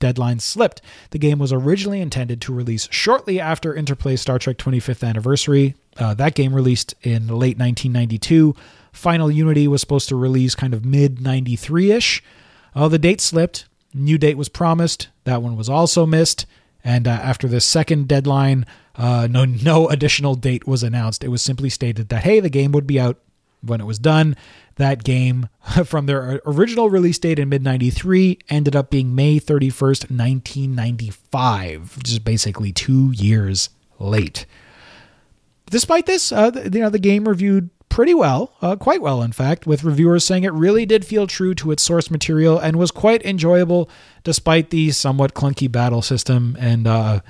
[0.00, 0.82] deadline slipped.
[1.10, 5.76] The game was originally intended to release shortly after Interplay Star Trek 25th anniversary.
[5.96, 8.56] Uh, that game released in late 1992.
[8.92, 12.22] Final Unity was supposed to release kind of mid 93 ish.
[12.74, 13.66] Oh, the date slipped.
[13.94, 15.08] New date was promised.
[15.24, 16.46] That one was also missed.
[16.82, 21.22] And uh, after the second deadline, uh, no no additional date was announced.
[21.22, 23.18] It was simply stated that hey, the game would be out
[23.62, 24.36] when it was done.
[24.76, 25.48] That game,
[25.84, 32.10] from their original release date in mid 93, ended up being May 31st, 1995, which
[32.10, 34.46] is basically two years late.
[35.70, 39.66] Despite this, uh, you know, the game reviewed pretty well, uh, quite well, in fact,
[39.66, 43.22] with reviewers saying it really did feel true to its source material and was quite
[43.26, 43.90] enjoyable
[44.24, 47.20] despite the somewhat clunky battle system and uh,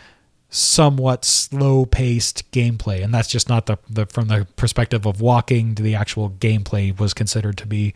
[0.51, 3.03] somewhat slow paced gameplay.
[3.03, 6.99] And that's just not the, the from the perspective of walking to the actual gameplay
[6.99, 7.95] was considered to be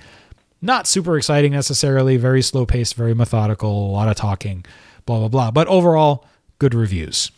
[0.63, 4.65] not super exciting necessarily, very slow paced, very methodical, a lot of talking,
[5.05, 5.51] blah, blah, blah.
[5.51, 6.25] But overall,
[6.59, 7.31] good reviews.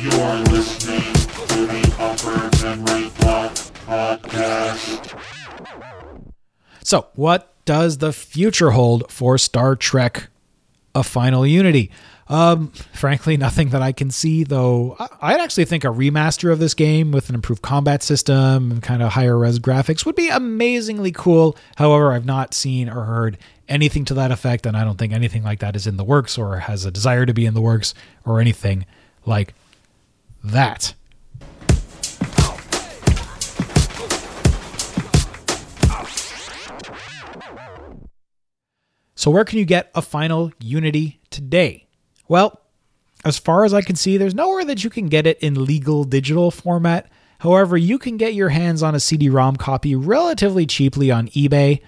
[0.00, 3.52] You are listening to the Upper Memory Block
[3.86, 5.20] Podcast.
[6.82, 10.28] So, what does the future hold for Star Trek
[10.94, 11.90] A Final Unity?
[12.28, 14.96] Um, frankly, nothing that I can see, though.
[14.98, 18.82] I- I'd actually think a remaster of this game with an improved combat system and
[18.82, 21.56] kind of higher res graphics would be amazingly cool.
[21.76, 25.44] However, I've not seen or heard anything to that effect, and I don't think anything
[25.44, 27.94] like that is in the works or has a desire to be in the works
[28.24, 28.86] or anything
[29.24, 29.54] like
[30.42, 30.94] that.
[39.14, 41.85] So, where can you get a final Unity today?
[42.28, 42.60] Well,
[43.24, 46.04] as far as I can see, there's nowhere that you can get it in legal
[46.04, 47.10] digital format.
[47.40, 51.80] However, you can get your hands on a CD ROM copy relatively cheaply on eBay.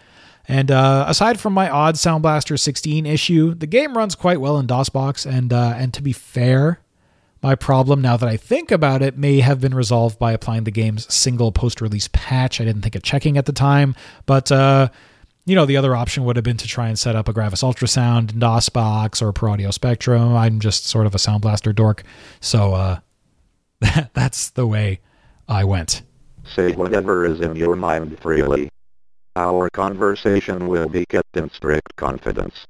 [0.47, 4.59] And uh, aside from my odd Sound Blaster 16 issue, the game runs quite well
[4.59, 5.27] in DOSBox.
[5.31, 6.81] And uh, and to be fair,
[7.43, 10.71] my problem now that I think about it may have been resolved by applying the
[10.71, 12.61] game's single post-release patch.
[12.61, 13.95] I didn't think of checking at the time,
[14.27, 14.89] but uh,
[15.49, 17.63] you know the other option would have been to try and set up a Gravis
[17.63, 20.37] Ultrasound in DOSBox or Pro Audio Spectrum.
[20.37, 22.03] I'm just sort of a Sound Blaster dork,
[22.41, 22.99] so uh,
[24.13, 25.01] that's the way
[25.49, 26.03] I went.
[26.45, 28.69] Say whatever is in your mind freely.
[29.37, 32.67] Our conversation will be kept in strict confidence.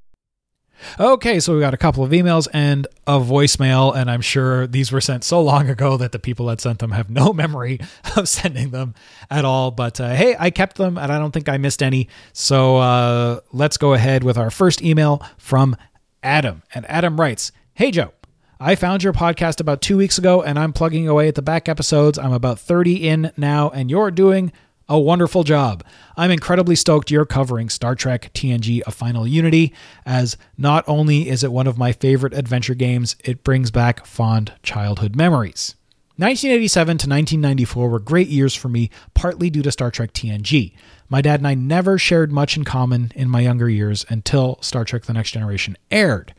[0.98, 4.92] Okay, so we got a couple of emails and a voicemail, and I'm sure these
[4.92, 7.80] were sent so long ago that the people that sent them have no memory
[8.16, 8.94] of sending them
[9.30, 9.70] at all.
[9.70, 12.08] But uh, hey, I kept them, and I don't think I missed any.
[12.32, 15.76] So uh, let's go ahead with our first email from
[16.22, 16.62] Adam.
[16.74, 18.12] And Adam writes Hey, Joe.
[18.60, 21.68] I found your podcast about two weeks ago, and I'm plugging away at the back
[21.68, 22.18] episodes.
[22.18, 24.52] I'm about 30 in now, and you're doing
[24.88, 25.84] a wonderful job.
[26.16, 29.74] I'm incredibly stoked you're covering Star Trek TNG A Final Unity,
[30.06, 34.52] as not only is it one of my favorite adventure games, it brings back fond
[34.62, 35.74] childhood memories.
[36.16, 40.72] 1987 to 1994 were great years for me, partly due to Star Trek TNG.
[41.08, 44.84] My dad and I never shared much in common in my younger years until Star
[44.84, 46.34] Trek The Next Generation aired.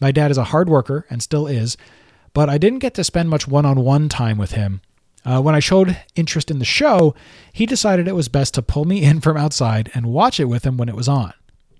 [0.00, 1.76] My dad is a hard worker and still is,
[2.32, 4.80] but I didn't get to spend much one on one time with him.
[5.28, 7.14] Uh, when I showed interest in the show,
[7.52, 10.64] he decided it was best to pull me in from outside and watch it with
[10.64, 11.34] him when it was on.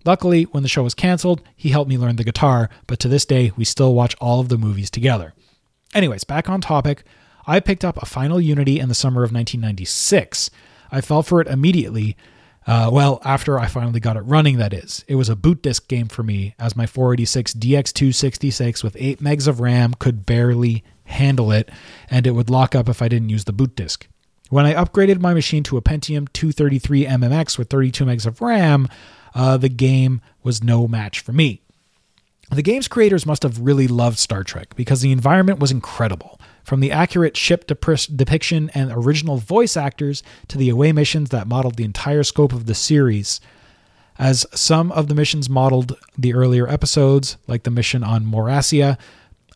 [0.04, 3.24] Luckily, when the show was canceled, he helped me learn the guitar, but to this
[3.24, 5.32] day, we still watch all of the movies together.
[5.94, 7.04] Anyways, back on topic,
[7.46, 10.50] I picked up a Final Unity in the summer of 1996.
[10.92, 12.16] I fell for it immediately.
[12.66, 15.04] Uh, well, after I finally got it running, that is.
[15.08, 19.48] It was a boot disk game for me, as my 486 DX266 with 8 megs
[19.48, 21.70] of RAM could barely handle it,
[22.10, 24.06] and it would lock up if I didn't use the boot disk.
[24.50, 28.88] When I upgraded my machine to a Pentium 233 MMX with 32 megs of RAM,
[29.34, 31.60] uh, the game was no match for me.
[32.50, 36.40] The game's creators must have really loved Star Trek because the environment was incredible.
[36.64, 37.84] From the accurate ship dep-
[38.14, 42.66] depiction and original voice actors to the away missions that modeled the entire scope of
[42.66, 43.40] the series.
[44.18, 48.98] As some of the missions modeled the earlier episodes, like the mission on Morasia,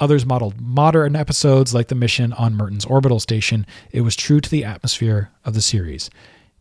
[0.02, 4.50] others modeled modern episodes, like the mission on Mertens orbital station, it was true to
[4.50, 6.10] the atmosphere of the series.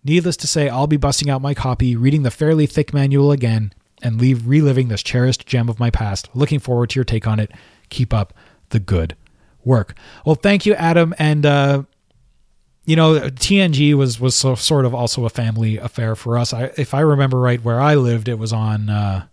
[0.03, 3.73] Needless to say, I'll be busting out my copy, reading the fairly thick manual again,
[4.03, 6.29] and leave reliving this cherished gem of my past.
[6.35, 7.51] Looking forward to your take on it.
[7.89, 8.33] Keep up
[8.69, 9.15] the good
[9.63, 9.95] work.
[10.23, 11.13] Well, thank you, Adam.
[11.17, 11.83] And uh,
[12.85, 16.53] you know, TNG was was so, sort of also a family affair for us.
[16.53, 18.89] I, if I remember right, where I lived, it was on.
[18.89, 19.25] Uh,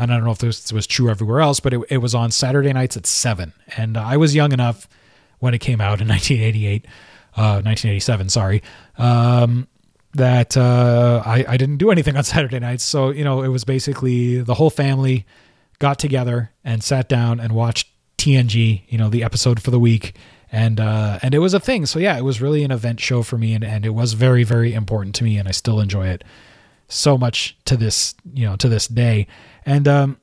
[0.00, 2.72] I don't know if this was true everywhere else, but it, it was on Saturday
[2.72, 4.88] nights at seven, and I was young enough
[5.40, 6.86] when it came out in 1988,
[7.36, 8.28] uh, 1987.
[8.28, 8.62] Sorry.
[8.98, 9.66] Um,
[10.14, 12.84] that uh, I, I didn't do anything on Saturday nights.
[12.84, 15.26] So, you know, it was basically the whole family
[15.78, 17.88] got together and sat down and watched
[18.18, 20.14] TNG, you know, the episode for the week.
[20.52, 21.86] And uh, and it was a thing.
[21.86, 24.42] So yeah, it was really an event show for me and, and it was very,
[24.42, 26.24] very important to me and I still enjoy it
[26.88, 29.28] so much to this, you know, to this day.
[29.66, 30.16] And um,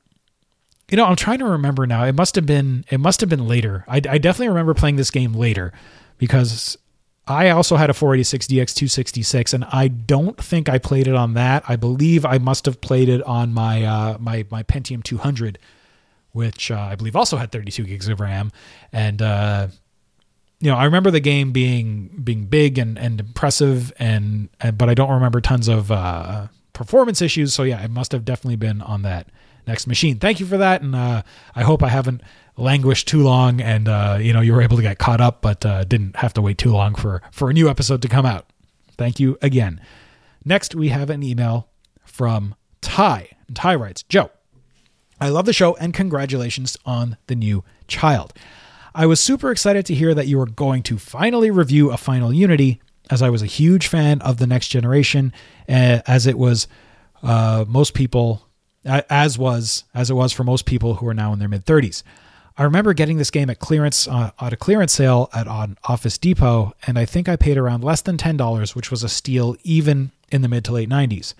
[0.90, 2.04] you know, I'm trying to remember now.
[2.04, 3.84] It must have been it must have been later.
[3.88, 5.72] I, I definitely remember playing this game later
[6.18, 6.78] because
[7.26, 11.62] I also had a 486 DX266, and I don't think I played it on that.
[11.68, 15.58] I believe I must have played it on my uh, my my Pentium 200,
[16.32, 18.50] which uh, I believe also had 32 gigs of RAM.
[18.92, 19.68] And uh,
[20.60, 24.88] you know, I remember the game being being big and and impressive, and, and but
[24.88, 27.52] I don't remember tons of uh, performance issues.
[27.52, 29.26] So yeah, it must have definitely been on that
[29.66, 30.18] next machine.
[30.18, 31.22] Thank you for that, and uh,
[31.54, 32.22] I hope I haven't
[32.56, 35.64] languished too long and uh, you know you were able to get caught up but
[35.64, 38.46] uh, didn't have to wait too long for for a new episode to come out.
[38.96, 39.80] Thank you again.
[40.44, 41.68] Next we have an email
[42.04, 43.28] from ty.
[43.46, 44.30] And ty writes joe
[45.20, 48.32] i love the show and congratulations on the new child.
[48.94, 52.32] I was super excited to hear that you were going to finally review a final
[52.32, 52.80] unity
[53.10, 55.32] as i was a huge fan of the next generation
[55.68, 56.66] uh, as it was
[57.22, 58.46] uh, most people
[58.84, 62.02] as was as it was for most people who are now in their mid 30s
[62.58, 66.18] I remember getting this game at clearance uh, at a clearance sale at on Office
[66.18, 69.56] Depot, and I think I paid around less than ten dollars, which was a steal
[69.62, 71.34] even in the mid to late '90s.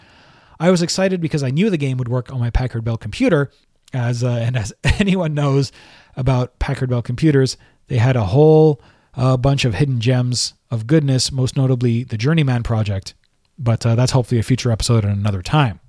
[0.61, 3.51] I was excited because I knew the game would work on my Packard Bell computer,
[3.93, 5.73] as uh, and as anyone knows
[6.17, 7.57] about Packard Bell computers,
[7.89, 8.81] they had a whole
[9.19, 13.15] uh, bunch of hidden gems of goodness, most notably the Journeyman project.
[13.59, 15.81] But uh, that's hopefully a future episode at another time.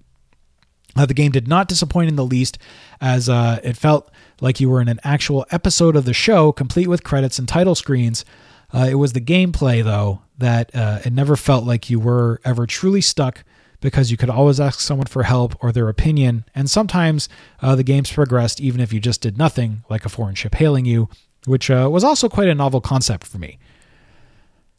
[0.96, 2.58] Uh, the game did not disappoint in the least,
[3.00, 4.10] as uh, it felt
[4.42, 7.76] like you were in an actual episode of the show, complete with credits and title
[7.76, 8.26] screens.
[8.74, 12.66] Uh, it was the gameplay, though, that uh, it never felt like you were ever
[12.66, 13.44] truly stuck
[13.82, 17.30] because you could always ask someone for help or their opinion, and sometimes
[17.62, 20.86] uh, the games progressed even if you just did nothing, like a foreign ship hailing
[20.86, 21.08] you,
[21.46, 23.60] which uh, was also quite a novel concept for me.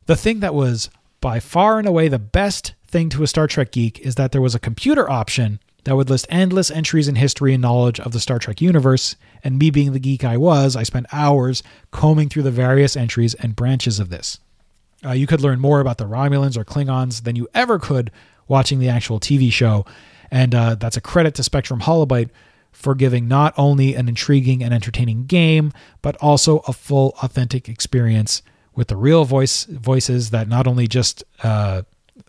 [0.06, 0.90] The thing that was
[1.20, 4.40] by far and away the best thing to a Star Trek geek is that there
[4.40, 8.20] was a computer option that would list endless entries in history and knowledge of the
[8.20, 9.16] Star Trek universe.
[9.42, 13.34] And me being the geek I was, I spent hours combing through the various entries
[13.34, 14.38] and branches of this.
[15.04, 18.11] Uh, you could learn more about the Romulans or Klingons than you ever could
[18.48, 19.86] watching the actual TV show.
[20.30, 22.30] And uh, that's a credit to Spectrum Holobyte
[22.72, 28.42] for giving not only an intriguing and entertaining game, but also a full, authentic experience
[28.74, 31.82] with the real voice voices that not only just uh,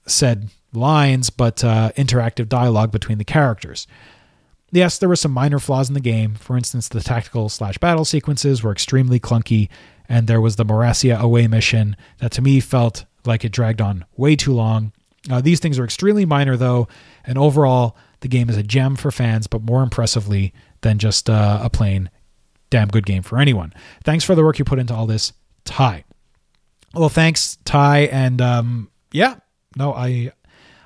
[0.06, 3.88] said lines, but uh, interactive dialogue between the characters.
[4.72, 6.36] Yes, there were some minor flaws in the game.
[6.36, 9.70] For instance, the tactical slash battle sequences were extremely clunky,
[10.08, 14.06] and there was the Morasia away mission that to me felt like it dragged on
[14.16, 14.94] way too long.
[15.30, 16.88] Uh, these things are extremely minor, though,
[17.26, 21.60] and overall, the game is a gem for fans, but more impressively than just uh,
[21.62, 22.10] a plain
[22.70, 23.74] damn good game for anyone.
[24.04, 25.34] Thanks for the work you put into all this,
[25.66, 26.06] Ty.
[26.94, 29.36] Well, thanks, Ty, and um, yeah,
[29.76, 30.32] no, I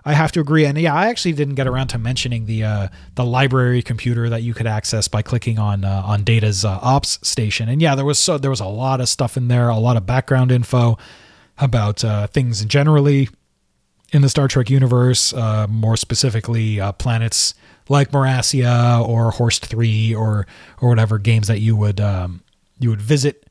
[0.03, 0.65] I have to agree.
[0.65, 4.43] And yeah, I actually didn't get around to mentioning the uh, the library computer that
[4.43, 7.69] you could access by clicking on uh, on Data's uh, ops station.
[7.69, 9.97] And yeah, there was so there was a lot of stuff in there, a lot
[9.97, 10.97] of background info
[11.57, 13.29] about uh, things generally
[14.11, 17.53] in the Star Trek universe, uh, more specifically uh, planets
[17.89, 20.47] like Morasia or Horst Three or
[20.81, 22.43] or whatever games that you would um,
[22.79, 23.47] you would visit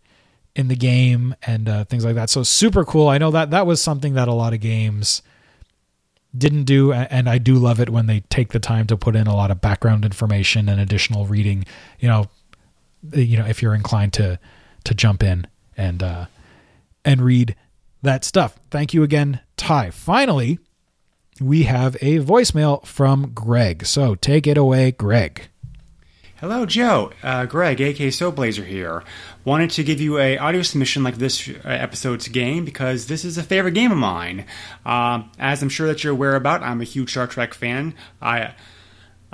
[0.55, 2.30] in the game and uh, things like that.
[2.30, 3.09] So super cool.
[3.09, 5.22] I know that that was something that a lot of games
[6.36, 9.26] didn't do, and I do love it when they take the time to put in
[9.26, 11.64] a lot of background information and additional reading.
[12.00, 12.26] You know,
[13.12, 14.38] you know if you're inclined to
[14.84, 15.46] to jump in
[15.76, 16.26] and uh,
[17.05, 17.57] and read
[18.05, 18.59] that stuff.
[18.70, 19.90] Thank you again, Ty.
[19.90, 20.59] Finally,
[21.40, 23.84] we have a voicemail from Greg.
[23.86, 25.48] So take it away, Greg.
[26.36, 27.11] Hello, Joe.
[27.22, 29.02] Uh, Greg, aka Soulblazer here.
[29.44, 33.38] Wanted to give you a audio submission like this uh, episode's game because this is
[33.38, 34.44] a favorite game of mine.
[34.84, 37.94] Uh, as I'm sure that you're aware about, I'm a huge Star Trek fan.
[38.20, 38.55] I,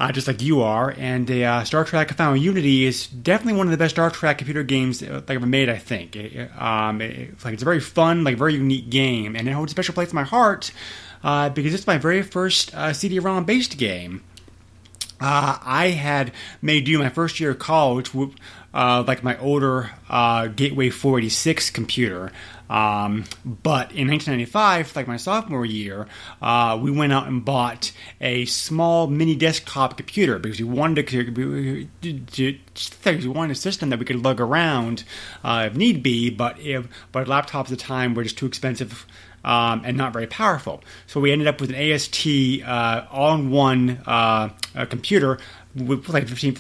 [0.01, 3.71] uh, just like you are, and uh, Star Trek Final Unity is definitely one of
[3.71, 5.69] the best Star Trek computer games that ever made.
[5.69, 6.17] I think.
[6.17, 9.73] It, um, it, like it's a very fun, like very unique game, and it holds
[9.73, 10.73] a special place in my heart
[11.23, 14.23] uh, because it's my very first CD-ROM based game.
[15.21, 16.33] Uh, I had
[16.63, 18.15] made do my first year of college
[18.73, 22.33] uh, like my older uh, Gateway 486 computer.
[22.69, 26.07] Um, but in 1995, like my sophomore year,
[26.41, 27.91] uh, we went out and bought
[28.21, 33.91] a small mini desktop computer because we wanted to, to, to we wanted a system
[33.91, 35.03] that we could lug around
[35.43, 36.31] uh, if need be.
[36.31, 39.05] But if but laptops at the time were just too expensive
[39.45, 40.83] um, and not very powerful.
[41.09, 44.51] So we ended up with an AST uh, all-in-one uh,
[44.89, 45.39] computer
[45.75, 46.57] with like 15,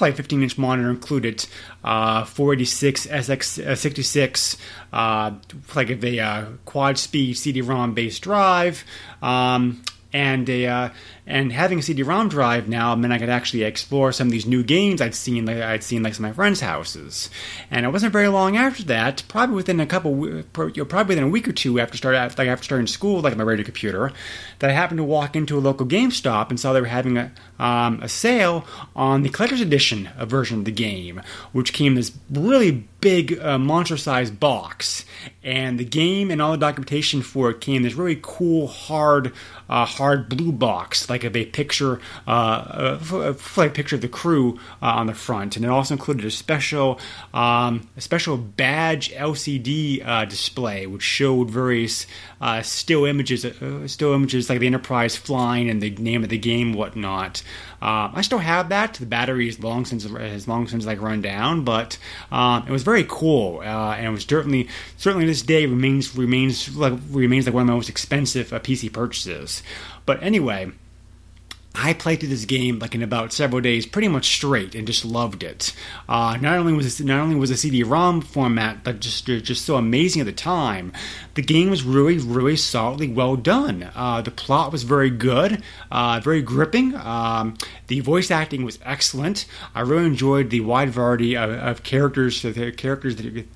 [0.00, 1.46] like 15 inch monitor included,
[1.84, 4.56] uh, 486 SX66,
[4.92, 5.32] uh,
[5.74, 8.84] like a uh, quad speed CD-ROM based drive,
[9.20, 9.82] um,
[10.12, 10.88] and a uh,
[11.24, 14.64] and having a CD-ROM drive now meant I could actually explore some of these new
[14.64, 17.30] games I'd seen like I'd seen like some of my friends' houses.
[17.70, 21.24] And it wasn't very long after that, probably within a couple, you know, probably within
[21.24, 24.12] a week or two after start like after starting school, like my regular computer,
[24.58, 27.30] that I happened to walk into a local GameStop and saw they were having a
[27.58, 28.64] um, a sale
[28.96, 33.58] on the collector's edition version of the game, which came in this really big uh,
[33.58, 35.04] monster-sized box,
[35.44, 39.32] and the game and all the documentation for it came in this really cool hard
[39.68, 45.06] uh, hard blue box like a picture, uh, a, picture of the crew uh, on
[45.06, 46.98] the front, and it also included a special,
[47.34, 52.06] um, a special badge LCD uh, display which showed various
[52.40, 56.38] uh, still images, uh, still images like the Enterprise flying and the name of the
[56.38, 57.42] game, whatnot.
[57.82, 58.94] Uh, I still have that.
[58.94, 61.98] The battery is long since has long since like run down, but
[62.30, 66.94] um, it was very cool, and it was certainly certainly this day remains remains like
[67.10, 69.62] remains like one of my most expensive PC purchases.
[70.06, 70.72] But anyway,
[71.74, 75.04] I played through this game like in about several days, pretty much straight, and just
[75.04, 75.74] loved it.
[76.06, 79.76] Uh, not only was it, not only was the CD-ROM format but just just so
[79.76, 80.92] amazing at the time,
[81.34, 83.90] the game was really really solidly well done.
[83.94, 86.94] Uh, the plot was very good, uh, very gripping.
[86.94, 87.56] Um,
[87.86, 89.46] the voice acting was excellent.
[89.74, 93.46] I really enjoyed the wide variety of, of characters, the characters that,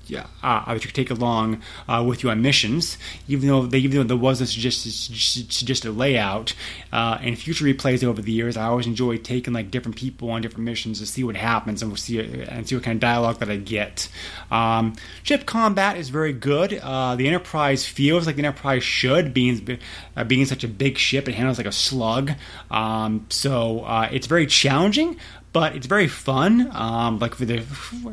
[0.43, 2.97] uh, that you could take along uh, with you on missions.
[3.27, 6.53] Even though they, even though there wasn't just just, just layout,
[6.91, 8.57] uh, in future replays over the years.
[8.57, 11.91] I always enjoy taking like different people on different missions to see what happens and
[11.91, 14.09] we'll see and see what kind of dialogue that I get.
[14.49, 16.73] Um, ship combat is very good.
[16.73, 19.79] Uh, the Enterprise feels like the Enterprise should, being
[20.15, 21.27] uh, being such a big ship.
[21.27, 22.31] It handles like a slug,
[22.71, 25.17] um, so uh, it's very challenging
[25.57, 26.69] but it's very fun.
[26.71, 27.63] Um, like for the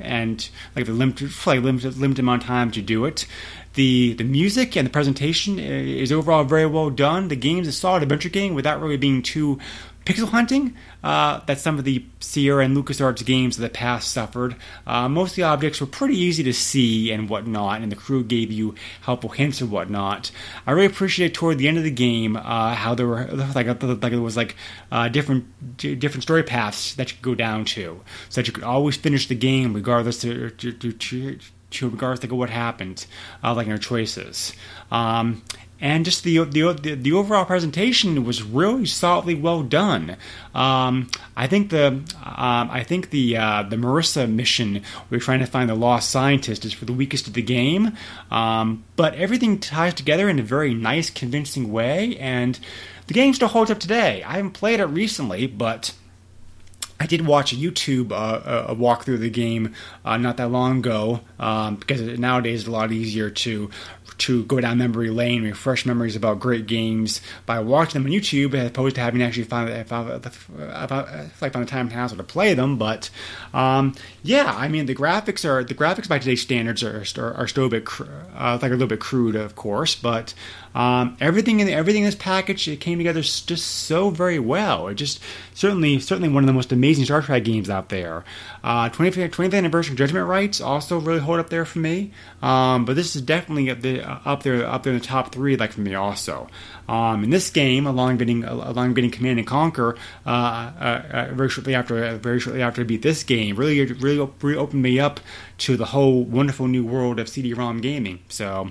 [0.01, 3.27] and like the limited like limited limited amount of time to do it.
[3.75, 7.29] The the music and the presentation is overall very well done.
[7.29, 9.59] The game is a solid adventure game without really being too
[10.05, 14.57] pixel hunting uh, that some of the Sierra and LucasArts games of the past suffered.
[14.87, 18.23] Uh, most of the objects were pretty easy to see and whatnot, and the crew
[18.23, 20.31] gave you helpful hints and whatnot.
[20.67, 23.81] I really appreciated toward the end of the game uh, how there were like like
[23.81, 24.57] there was like
[24.93, 28.65] uh, different different story paths that you could go down to, so that you could
[28.65, 31.39] always finish the game regardless to, to, to,
[31.75, 33.07] to regardless of what happened,
[33.43, 34.53] uh, like your choices.
[34.91, 35.43] Um,
[35.81, 40.17] and just the, the the overall presentation was really solidly well done.
[40.55, 42.05] Um, I think the um,
[42.71, 46.65] I think the uh, the Morasia mission we are trying to find the lost scientist
[46.65, 47.97] is for the weakest of the game,
[48.31, 52.59] um, but everything ties together in a very nice, convincing way, and
[53.09, 54.23] the game still holds up today.
[54.23, 55.93] I haven't played it recently, but
[57.01, 59.75] I did watch a YouTube uh, a walkthrough of the game
[60.05, 63.71] uh, not that long ago um, because nowadays it's a lot easier to
[64.19, 68.55] to go down memory lane, refresh memories about great games by watching them on YouTube,
[68.55, 72.17] as opposed to having to actually find, find, find, like find the time and hassle
[72.17, 72.79] to play them.
[72.79, 73.11] But
[73.53, 77.49] um, yeah, I mean the graphics are the graphics by today's standards are are, are
[77.49, 80.35] still a bit uh, like a little bit crude, of course, but
[80.75, 84.89] um, everything in everything in this package it came together just so very well.
[84.89, 85.21] It just
[85.55, 88.25] certainly certainly one of the most amazing Star Trek games out there.
[88.65, 92.13] Uh, 25th, 20th anniversary Judgment Rites also really hold up there for me.
[92.41, 95.55] Um, but this is definitely up, the, up there up there in the top three
[95.59, 96.49] like for me also.
[96.89, 101.49] Um, in this game, along getting along getting Command and Conquer uh, uh, uh, very
[101.49, 105.21] shortly after very shortly after I beat this game, really really, really opened me up
[105.59, 108.19] to the whole wonderful new world of CD-ROM gaming.
[108.29, 108.71] So,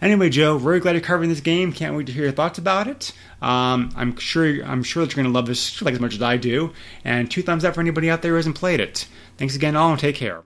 [0.00, 1.72] anyway, Joe, very glad you're covering this game.
[1.72, 3.12] Can't wait to hear your thoughts about it.
[3.40, 6.22] Um, I'm sure I'm sure that you're going to love this like as much as
[6.22, 6.72] I do.
[7.04, 9.06] And two thumbs up for anybody out there who hasn't played it.
[9.36, 10.44] Thanks again, all, and take care.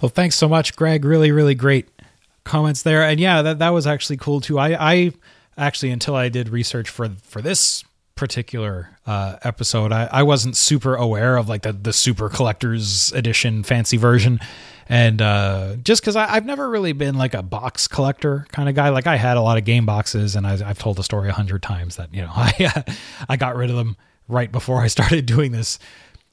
[0.00, 1.04] Well, thanks so much, Greg.
[1.04, 1.88] Really, really great
[2.44, 3.02] comments there.
[3.02, 4.58] And yeah, that that was actually cool too.
[4.58, 5.12] I I
[5.56, 7.84] actually until I did research for for this
[8.14, 13.62] particular uh, episode, I, I wasn't super aware of like the the super collector's edition
[13.62, 14.40] fancy version,
[14.88, 18.88] and uh, just because I've never really been like a box collector kind of guy.
[18.90, 21.32] Like I had a lot of game boxes, and I, have told the story a
[21.32, 22.84] hundred times that you know I
[23.28, 23.96] I got rid of them
[24.28, 25.78] right before I started doing this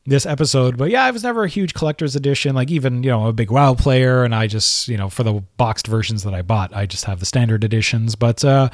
[0.05, 0.77] this episode.
[0.77, 3.51] But yeah, I was never a huge collector's edition, like even, you know, a big
[3.51, 4.23] WoW player.
[4.23, 7.19] And I just, you know, for the boxed versions that I bought, I just have
[7.19, 8.15] the standard editions.
[8.15, 8.69] But, uh,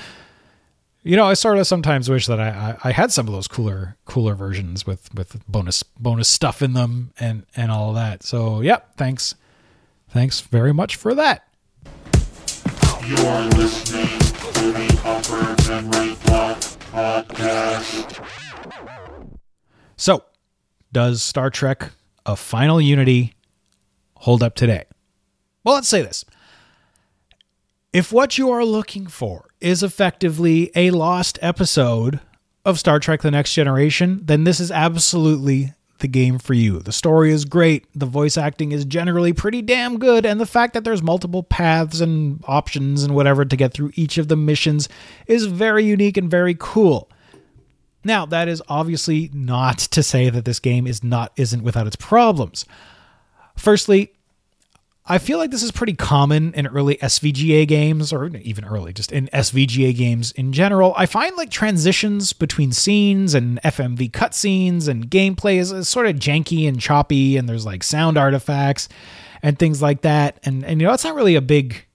[1.03, 2.49] you know, I sort of sometimes wish that I,
[2.83, 6.73] I, I had some of those cooler cooler versions with with bonus bonus stuff in
[6.73, 8.23] them and and all that.
[8.23, 9.35] So yeah, thanks,
[10.09, 11.47] thanks very much for that.
[13.05, 16.59] You're listening to the Upper Memory Block
[16.91, 18.25] podcast.
[19.95, 20.23] So,
[20.91, 21.91] does Star Trek:
[22.25, 23.35] A Final Unity
[24.17, 24.83] hold up today?
[25.63, 26.25] Well, let's say this.
[27.93, 32.19] If what you are looking for is effectively a lost episode
[32.65, 36.79] of Star Trek The Next Generation, then this is absolutely the game for you.
[36.79, 40.73] The story is great, the voice acting is generally pretty damn good, and the fact
[40.73, 44.87] that there's multiple paths and options and whatever to get through each of the missions
[45.27, 47.09] is very unique and very cool.
[48.03, 51.97] Now, that is obviously not to say that this game is not isn't without its
[51.97, 52.65] problems.
[53.57, 54.13] Firstly,
[55.11, 59.11] I feel like this is pretty common in early SVGA games, or even early, just
[59.11, 60.93] in SVGA games in general.
[60.95, 66.17] I find like transitions between scenes and FMV cutscenes and gameplay is, is, sort of
[66.17, 68.87] janky and choppy, and there's like sound artifacts
[69.41, 70.39] and things like that.
[70.43, 71.87] And and you know, it's not really a big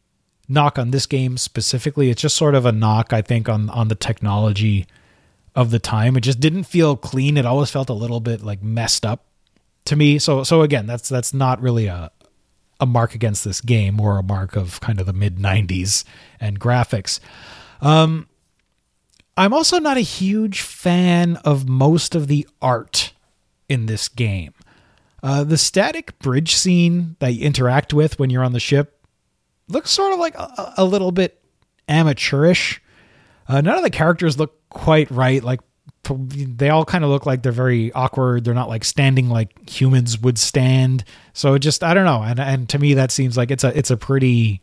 [0.49, 2.11] knock on this game specifically.
[2.11, 4.89] It's just sort of a knock, I think, on on the technology
[5.55, 6.17] of the time.
[6.17, 7.37] It just didn't feel clean.
[7.37, 9.25] It always felt a little bit like messed up
[9.85, 10.19] to me.
[10.19, 12.11] So so again, that's that's not really a
[12.85, 16.05] a mark against this game or a mark of kind of the mid 90s
[16.39, 17.19] and graphics.
[17.81, 18.29] Um,
[19.37, 23.13] I'm also not a huge fan of most of the art
[23.69, 24.55] in this game.
[25.23, 29.01] Uh, the static bridge scene that you interact with when you're on the ship
[29.69, 31.43] looks sort of like a, a little bit
[31.89, 32.83] amateurish.
[33.49, 35.43] Uh, none of the characters look quite right.
[35.43, 35.61] Like
[36.11, 38.45] they all kind of look like they're very awkward.
[38.45, 41.05] They're not like standing like humans would stand.
[41.33, 42.23] So it just I don't know.
[42.23, 44.61] And and to me that seems like it's a it's a pretty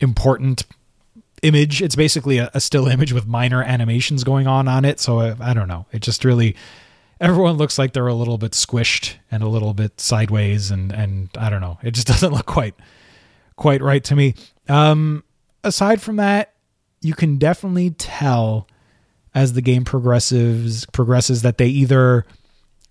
[0.00, 0.64] important
[1.42, 1.82] image.
[1.82, 5.00] It's basically a, a, still image with minor animations going on on it.
[5.00, 5.86] So I, I don't know.
[5.92, 6.56] It just really
[7.20, 11.28] everyone looks like they're a little bit squished and a little bit sideways, and and
[11.38, 11.78] I don't know.
[11.82, 12.74] It just doesn't look quite
[13.56, 14.34] quite right to me.
[14.68, 15.24] Um,
[15.64, 16.54] aside from that,
[17.00, 18.68] you can definitely tell
[19.36, 22.24] as the game progresses progresses that they either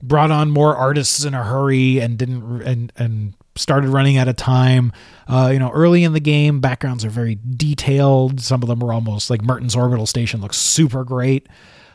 [0.02, 4.36] brought on more artists in a hurry and didn't and and started running out of
[4.36, 4.94] time.
[5.28, 8.40] Uh, you know, early in the game, backgrounds are very detailed.
[8.40, 11.48] Some of them are almost like Mertens orbital station looks super great.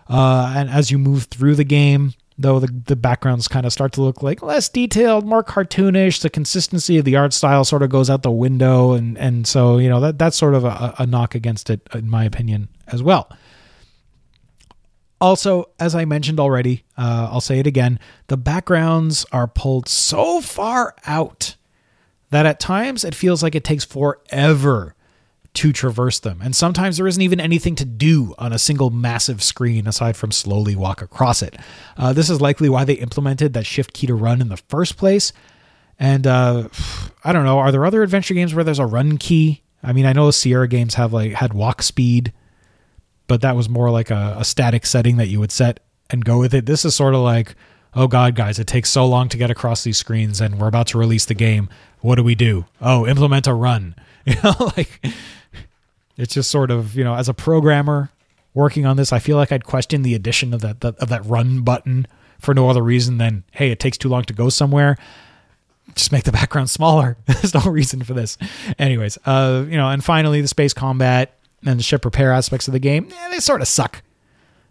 [0.09, 3.93] Uh, and as you move through the game, though the, the backgrounds kind of start
[3.93, 6.23] to look like less detailed, more cartoonish.
[6.23, 9.79] The consistency of the art style sort of goes out the window, and and so
[9.79, 13.01] you know that that's sort of a, a knock against it, in my opinion, as
[13.01, 13.31] well.
[15.21, 17.99] Also, as I mentioned already, uh, I'll say it again:
[18.29, 21.57] the backgrounds are pulled so far out
[22.31, 24.95] that at times it feels like it takes forever
[25.53, 26.41] to traverse them.
[26.43, 30.31] And sometimes there isn't even anything to do on a single massive screen aside from
[30.31, 31.57] slowly walk across it.
[31.97, 34.97] Uh, this is likely why they implemented that shift key to run in the first
[34.97, 35.33] place.
[35.99, 36.69] And uh,
[37.25, 39.63] I don't know, are there other adventure games where there's a run key?
[39.83, 42.33] I mean, I know Sierra games have like had walk speed,
[43.31, 45.79] but that was more like a, a static setting that you would set
[46.11, 46.67] and go with it.
[46.67, 47.55] This is sort of like,
[47.95, 50.89] oh god, guys, it takes so long to get across these screens, and we're about
[50.89, 51.69] to release the game.
[52.01, 52.65] What do we do?
[52.81, 53.95] Oh, implement a run.
[54.27, 55.01] You know, like
[56.19, 58.11] it's just sort of, you know, as a programmer
[58.53, 61.25] working on this, I feel like I'd question the addition of that, that of that
[61.25, 62.07] run button
[62.39, 64.99] for no other reason than hey, it takes too long to go somewhere.
[65.95, 67.17] Just make the background smaller.
[67.27, 68.37] There's no reason for this.
[68.79, 72.73] Anyways, uh, you know, and finally the space combat and the ship repair aspects of
[72.73, 74.03] the game, eh, they sort of suck.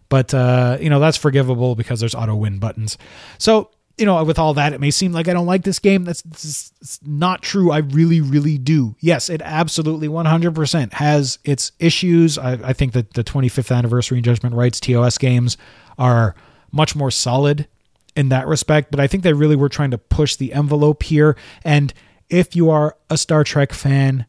[0.08, 2.98] But uh, you know, that's forgivable because there's auto win buttons.
[3.38, 3.70] So
[4.00, 6.04] you know, with all that, it may seem like I don't like this game.
[6.04, 7.70] That's, that's not true.
[7.70, 8.96] I really, really do.
[8.98, 12.38] Yes, it absolutely 100% has its issues.
[12.38, 15.58] I, I think that the 25th anniversary and Judgment Rites TOS games
[15.98, 16.34] are
[16.72, 17.68] much more solid
[18.16, 21.36] in that respect, but I think they really were trying to push the envelope here.
[21.62, 21.92] And
[22.30, 24.24] if you are a Star Trek fan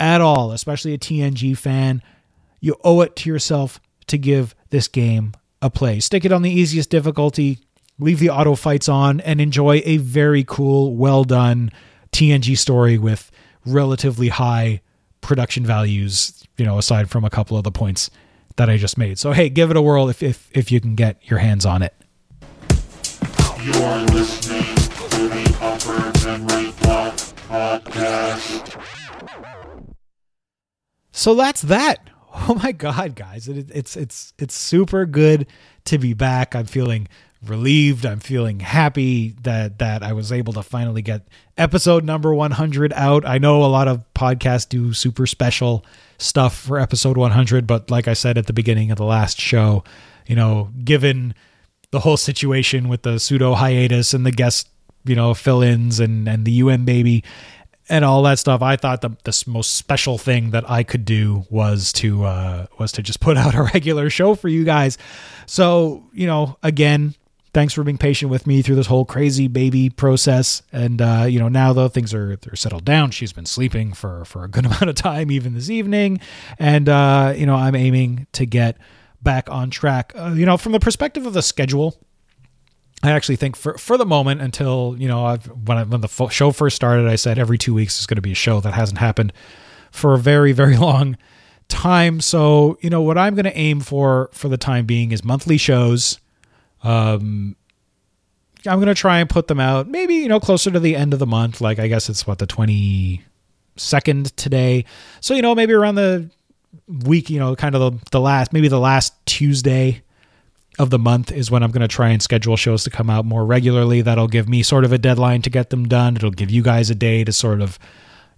[0.00, 2.02] at all, especially a TNG fan,
[2.58, 6.00] you owe it to yourself to give this game a play.
[6.00, 7.60] Stick it on the easiest difficulty
[8.00, 11.70] leave the auto fights on, and enjoy a very cool, well done
[12.12, 13.30] TNG story with
[13.64, 14.80] relatively high
[15.20, 18.10] production values, you know, aside from a couple of the points
[18.56, 19.18] that I just made.
[19.18, 21.82] So hey, give it a whirl if if, if you can get your hands on
[21.82, 21.94] it.
[31.20, 31.98] So that's that.
[32.32, 33.48] Oh my god, guys.
[33.48, 35.48] It, it's it's it's super good
[35.86, 36.54] to be back.
[36.54, 37.08] I'm feeling
[37.44, 38.06] relieved.
[38.06, 41.26] I'm feeling happy that that I was able to finally get
[41.58, 43.26] episode number 100 out.
[43.26, 45.84] I know a lot of podcasts do super special
[46.18, 49.82] stuff for episode 100, but like I said at the beginning of the last show,
[50.28, 51.34] you know, given
[51.90, 54.68] the whole situation with the pseudo hiatus and the guest,
[55.04, 57.24] you know, fill-ins and and the UN baby
[57.90, 61.44] and all that stuff, I thought the the most special thing that I could do
[61.50, 64.96] was to uh, was to just put out a regular show for you guys.
[65.46, 67.14] So you know, again,
[67.52, 70.62] thanks for being patient with me through this whole crazy baby process.
[70.72, 74.24] And uh, you know, now though things are they're settled down, she's been sleeping for
[74.24, 76.20] for a good amount of time, even this evening.
[76.58, 78.78] And uh, you know, I'm aiming to get
[79.22, 80.12] back on track.
[80.16, 81.98] Uh, you know, from the perspective of the schedule.
[83.02, 86.28] I actually think for for the moment until you know I've, when I, when the
[86.28, 88.74] show first started, I said every two weeks is going to be a show that
[88.74, 89.32] hasn't happened
[89.90, 91.16] for a very very long
[91.68, 92.20] time.
[92.20, 95.56] So you know what I'm going to aim for for the time being is monthly
[95.56, 96.18] shows
[96.82, 97.56] um,
[98.66, 101.18] I'm gonna try and put them out maybe you know closer to the end of
[101.18, 101.60] the month.
[101.60, 103.24] Like I guess it's what the twenty
[103.76, 104.84] second today.
[105.20, 106.28] So you know maybe around the
[107.04, 110.02] week, you know, kind of the, the last maybe the last Tuesday
[110.80, 113.26] of the month is when I'm going to try and schedule shows to come out
[113.26, 114.00] more regularly.
[114.00, 116.16] That'll give me sort of a deadline to get them done.
[116.16, 117.78] It'll give you guys a day to sort of,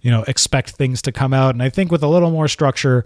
[0.01, 1.55] you know, expect things to come out.
[1.55, 3.05] And I think with a little more structure,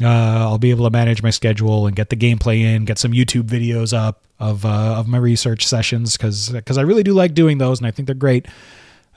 [0.00, 3.10] uh, I'll be able to manage my schedule and get the gameplay in, get some
[3.10, 7.34] YouTube videos up of uh, of my research sessions because because I really do like
[7.34, 8.46] doing those and I think they're great.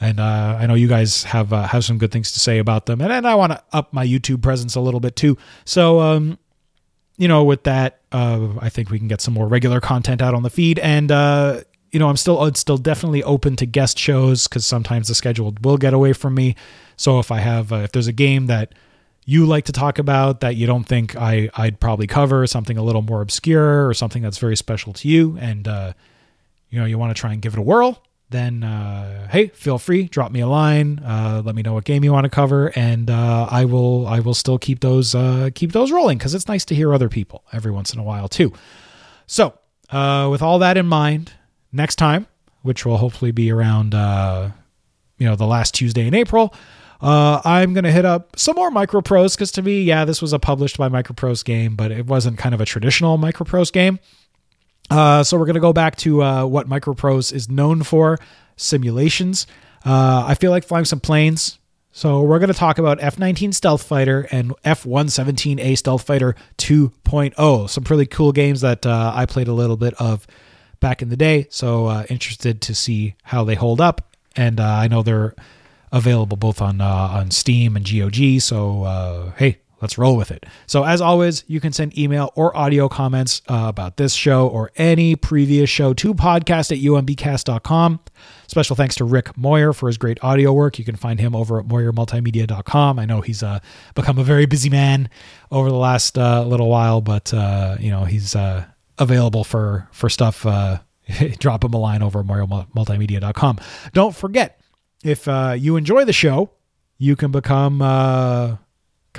[0.01, 2.87] And uh, I know you guys have uh, have some good things to say about
[2.87, 5.37] them, and, and I want to up my YouTube presence a little bit too.
[5.65, 6.39] So, um,
[7.19, 10.33] you know, with that, uh, I think we can get some more regular content out
[10.33, 11.61] on the feed, and uh,
[11.91, 15.53] you know, I'm still I'm still definitely open to guest shows because sometimes the schedule
[15.61, 16.55] will get away from me.
[16.95, 18.73] So if I have if there's a game that
[19.25, 22.83] you like to talk about that you don't think I, I'd probably cover, something a
[22.83, 25.93] little more obscure or something that's very special to you, and uh,
[26.69, 28.01] you know you want to try and give it a whirl,
[28.31, 32.03] then uh, hey, feel free, drop me a line, uh, let me know what game
[32.03, 35.71] you want to cover, and uh, I will I will still keep those uh, keep
[35.71, 38.53] those rolling because it's nice to hear other people every once in a while too.
[39.25, 39.57] So
[39.91, 41.33] uh, with all that in mind,
[41.71, 42.27] next time,
[42.61, 44.51] which will hopefully be around uh,
[45.17, 46.53] you know the last Tuesday in April.
[47.01, 50.77] I'm gonna hit up some more Microprose because to me, yeah, this was a published
[50.77, 53.99] by Microprose game, but it wasn't kind of a traditional Microprose game.
[54.89, 58.17] Uh, so we're going to go back to uh, what Microprose is known for
[58.55, 59.47] simulations.
[59.85, 61.59] Uh, I feel like flying some planes.
[61.91, 66.35] So we're going to talk about F 19 Stealth Fighter and F 117A Stealth Fighter
[66.57, 67.69] 2.0.
[67.69, 70.27] Some pretty cool games that uh, I played a little bit of
[70.79, 71.47] back in the day.
[71.49, 74.15] So uh, interested to see how they hold up.
[74.35, 75.35] And uh, I know they're
[75.91, 78.39] available both on on Steam and GOG.
[78.41, 80.45] So hey, let's roll with it.
[80.67, 84.71] So, as always, you can send email or audio comments uh, about this show or
[84.75, 87.99] any previous show to podcast at umbcast.com.
[88.47, 90.79] Special thanks to Rick Moyer for his great audio work.
[90.79, 92.99] You can find him over at moyermultimedia.com.
[92.99, 93.59] I know he's uh,
[93.95, 95.09] become a very busy man
[95.51, 98.65] over the last uh, little while, but uh, you know he's uh,
[98.97, 100.45] available for for stuff.
[100.45, 100.79] Uh,
[101.39, 103.59] drop him a line over at moyermultimedia.com.
[103.93, 104.59] Don't forget,
[105.03, 105.27] if
[105.61, 106.51] you enjoy the show,
[106.97, 107.81] you can become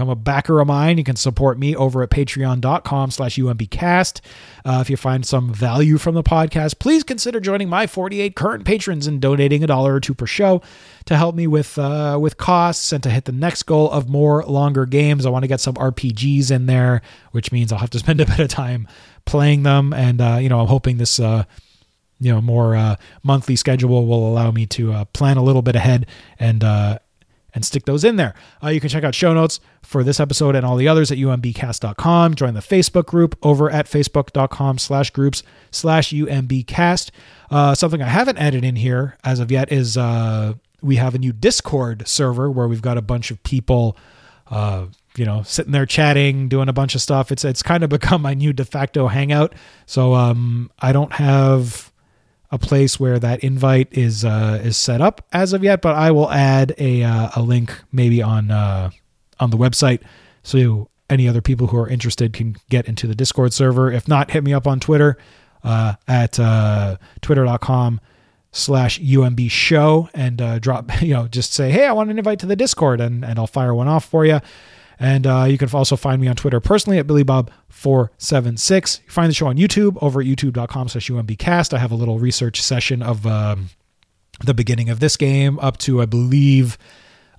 [0.00, 4.22] become a backer of mine you can support me over at patreon.com slash umbcast.
[4.64, 8.64] Uh, if you find some value from the podcast please consider joining my 48 current
[8.64, 10.62] patrons and donating a dollar or two per show
[11.04, 14.42] to help me with uh, with costs and to hit the next goal of more
[14.44, 15.26] longer games.
[15.26, 18.26] I want to get some rpgs in there which means i'll have to spend a
[18.30, 18.88] bit of time
[19.26, 19.92] playing them.
[19.92, 21.44] And uh, you know i'm hoping this uh,
[22.20, 25.76] you know more uh, monthly schedule will allow me to uh, plan a little bit
[25.76, 26.06] ahead
[26.38, 26.64] and
[27.54, 28.34] and stick those in there.
[28.62, 31.18] Uh, you can check out show notes for this episode and all the others at
[31.18, 32.34] umbcast.com.
[32.34, 37.10] Join the Facebook group over at facebook.com slash groups slash umbcast.
[37.50, 41.18] Uh, something I haven't added in here as of yet is uh, we have a
[41.18, 43.96] new Discord server where we've got a bunch of people,
[44.50, 44.86] uh,
[45.16, 47.32] you know, sitting there chatting, doing a bunch of stuff.
[47.32, 49.54] It's it's kind of become my new de facto hangout.
[49.86, 51.90] So um, I don't have
[52.50, 56.10] a place where that invite is uh, is set up as of yet, but I
[56.10, 58.90] will add a uh, a link maybe on uh,
[59.38, 60.02] on the website
[60.42, 63.90] so any other people who are interested can get into the Discord server.
[63.90, 65.18] If not, hit me up on Twitter
[65.64, 68.00] uh, at uh, twitter.com
[68.52, 72.38] slash UMB show and uh, drop, you know, just say, hey, I want an invite
[72.40, 74.40] to the Discord and, and I'll fire one off for you.
[75.00, 79.00] And uh, you can also find me on Twitter personally at BillyBob476.
[79.02, 81.72] You find the show on YouTube over at youtube.com slash UMBcast.
[81.72, 83.70] I have a little research session of um,
[84.44, 86.76] the beginning of this game up to, I believe,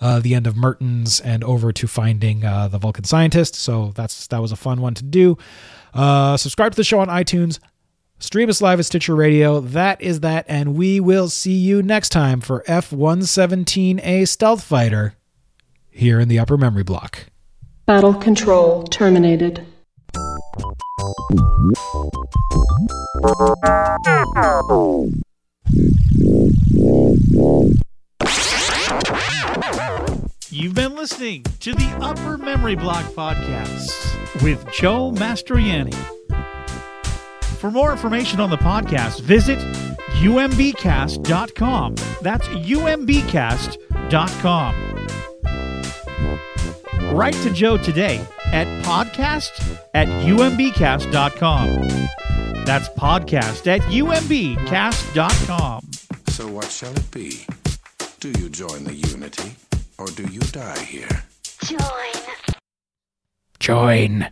[0.01, 3.53] uh, the end of Mertens and over to finding uh, the Vulcan scientist.
[3.53, 5.37] So that's that was a fun one to do.
[5.93, 7.59] Uh, subscribe to the show on iTunes.
[8.17, 9.59] Stream us live at Stitcher Radio.
[9.59, 15.15] That is that, and we will see you next time for F117A Stealth Fighter
[15.89, 17.30] here in the Upper Memory Block.
[17.85, 19.65] Battle control terminated.
[30.49, 35.95] You've been listening to the Upper Memory Block Podcast with Joe Mastroianni.
[37.57, 39.57] For more information on the podcast, visit
[40.19, 41.95] umbcast.com.
[42.21, 43.71] That's umbcast.com.
[47.11, 51.67] Write to Joe today at podcast at umbcast.com.
[52.65, 54.61] That's podcast at umbcast.com.
[56.27, 57.45] So what shall it be?
[58.21, 59.55] Do you join the Unity,
[59.97, 61.23] or do you die here?
[61.65, 62.23] Join.
[63.59, 64.29] Join.